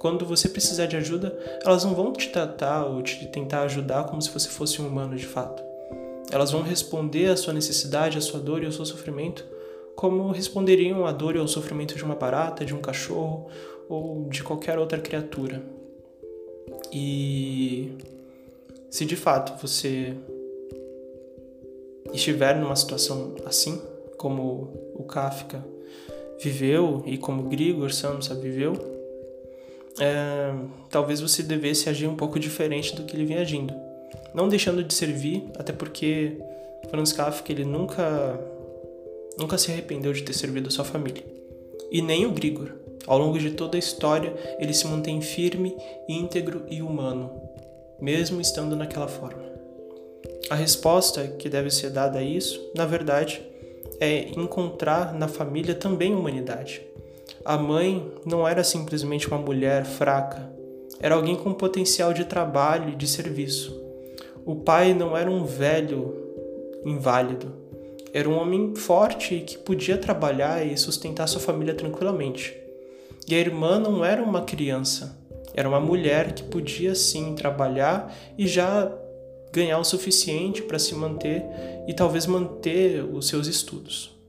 quando 0.02 0.26
você 0.26 0.50
precisar 0.50 0.88
de 0.88 0.98
ajuda, 0.98 1.38
elas 1.64 1.86
não 1.86 1.94
vão 1.94 2.12
te 2.12 2.30
tratar 2.30 2.88
ou 2.88 3.04
te 3.04 3.28
tentar 3.28 3.62
ajudar 3.62 4.06
como 4.06 4.20
se 4.20 4.32
você 4.32 4.50
fosse 4.50 4.82
um 4.82 4.88
humano 4.88 5.16
de 5.16 5.28
fato. 5.28 5.62
Elas 6.32 6.50
vão 6.50 6.64
responder 6.64 7.28
à 7.30 7.38
sua 7.38 7.54
necessidade, 7.54 8.18
à 8.18 8.22
sua 8.22 8.40
dor 8.40 8.64
e 8.64 8.66
ao 8.66 8.72
seu 8.72 8.84
sofrimento 8.84 9.46
como 9.96 10.32
responderiam 10.32 11.06
à 11.06 11.12
dor 11.12 11.36
e 11.36 11.38
ao 11.38 11.48
sofrimento 11.48 11.94
de 11.94 12.04
uma 12.04 12.16
barata, 12.16 12.66
de 12.66 12.74
um 12.74 12.82
cachorro 12.82 13.48
ou 13.88 14.28
de 14.28 14.42
qualquer 14.42 14.80
outra 14.80 14.98
criatura. 14.98 15.62
E 16.92 17.96
se 18.90 19.06
de 19.06 19.16
fato 19.16 19.62
você 19.62 20.16
estiver 22.12 22.56
numa 22.56 22.76
situação 22.76 23.36
assim, 23.46 23.80
como 24.18 24.94
o 24.96 25.04
Kafka 25.04 25.64
viveu 26.40 27.04
e 27.06 27.20
como 27.20 27.44
Grigor 27.44 27.94
Samsa 27.94 28.34
viveu, 28.34 28.91
é, 30.00 30.54
talvez 30.90 31.20
você 31.20 31.44
devesse 31.44 31.90
agir 31.90 32.08
um 32.08 32.16
pouco 32.16 32.40
diferente 32.40 32.96
do 32.96 33.04
que 33.04 33.16
ele 33.16 33.26
vinha 33.26 33.42
agindo. 33.42 33.74
Não 34.34 34.48
deixando 34.48 34.84
de 34.84 34.94
servir, 34.94 35.44
até 35.58 35.74
porque 35.74 36.38
Franz 36.90 37.12
Kafka 37.12 37.52
ele 37.52 37.66
nunca, 37.66 38.40
nunca 39.38 39.58
se 39.58 39.72
arrependeu 39.72 40.14
de 40.14 40.24
ter 40.24 40.34
servido 40.34 40.70
a 40.70 40.72
sua 40.72 40.86
família. 40.86 41.24
E 41.92 42.02
nem 42.02 42.26
o 42.26 42.32
Grigor. 42.32 42.72
Ao 43.08 43.18
longo 43.18 43.40
de 43.40 43.52
toda 43.52 43.78
a 43.78 43.80
história, 43.80 44.34
ele 44.60 44.74
se 44.74 44.86
mantém 44.88 45.22
firme, 45.22 45.76
íntegro 46.08 46.66
e 46.70 46.82
humano, 46.82 47.32
mesmo 48.00 48.40
estando 48.40 48.76
naquela 48.76 49.08
forma. 49.08 49.44
A 50.50 50.56
resposta 50.56 51.28
que 51.28 51.50
deve 51.50 51.72
ser 51.72 51.90
dada 51.90 52.20
a 52.20 52.24
isso, 52.24 52.72
na 52.76 52.86
verdade, 52.86 53.42
é 54.00 54.30
encontrar 54.38 55.14
na 55.14 55.28
família 55.28 55.74
também 55.74 56.14
humanidade. 56.14 56.82
A 57.44 57.58
mãe 57.58 58.12
não 58.26 58.48
era 58.48 58.64
simplesmente 58.64 59.28
uma 59.28 59.38
mulher 59.38 59.84
fraca, 59.86 60.52
era 61.00 61.16
alguém 61.16 61.36
com 61.36 61.54
potencial 61.54 62.14
de 62.14 62.26
trabalho 62.26 62.90
e 62.90 62.96
de 62.96 63.08
serviço. 63.08 63.76
O 64.46 64.56
pai 64.56 64.94
não 64.94 65.18
era 65.18 65.30
um 65.30 65.44
velho 65.46 66.16
inválido. 66.86 67.52
Era 68.14 68.30
um 68.30 68.38
homem 68.38 68.76
forte 68.76 69.40
que 69.40 69.58
podia 69.58 69.98
trabalhar 69.98 70.66
e 70.66 70.78
sustentar 70.78 71.28
sua 71.28 71.42
família 71.42 71.74
tranquilamente. 71.74 72.56
E 73.28 73.34
a 73.34 73.40
irmã 73.40 73.80
não 73.80 74.06
era 74.06 74.22
uma 74.22 74.42
criança, 74.42 75.18
era 75.56 75.68
uma 75.68 75.80
mulher 75.80 76.34
que 76.34 76.44
podia 76.44 76.94
sim 76.94 77.34
trabalhar 77.34 78.14
e 78.38 78.46
já 78.46 78.92
ganhar 79.52 79.80
o 79.80 79.84
suficiente 79.84 80.62
para 80.62 80.80
se 80.80 80.94
manter 80.94 81.44
e 81.88 81.94
talvez 81.94 82.26
manter 82.26 83.04
os 83.04 83.28
seus 83.28 83.48
estudos. 83.48 84.21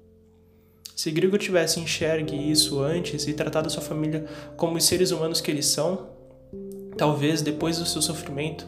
Se 1.03 1.11
Grigor 1.11 1.41
tivesse 1.41 1.81
enxergue 1.81 2.37
isso 2.37 2.81
antes 2.81 3.27
e 3.27 3.33
tratado 3.33 3.69
sua 3.69 3.83
família 3.83 4.25
como 4.57 4.77
os 4.77 4.85
seres 4.85 5.11
humanos 5.11 5.41
que 5.41 5.51
eles 5.51 5.67
são, 5.67 6.11
talvez 6.97 7.43
depois 7.43 7.77
do 7.77 7.85
seu 7.85 8.01
sofrimento 8.01 8.65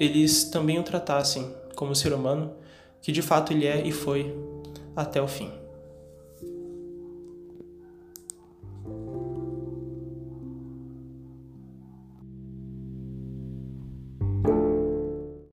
eles 0.00 0.44
também 0.44 0.78
o 0.78 0.82
tratassem 0.82 1.54
como 1.74 1.94
ser 1.94 2.14
humano 2.14 2.54
que 3.02 3.12
de 3.12 3.20
fato 3.20 3.52
ele 3.52 3.66
é 3.66 3.86
e 3.86 3.92
foi 3.92 4.34
até 4.96 5.20
o 5.20 5.28
fim. 5.28 5.52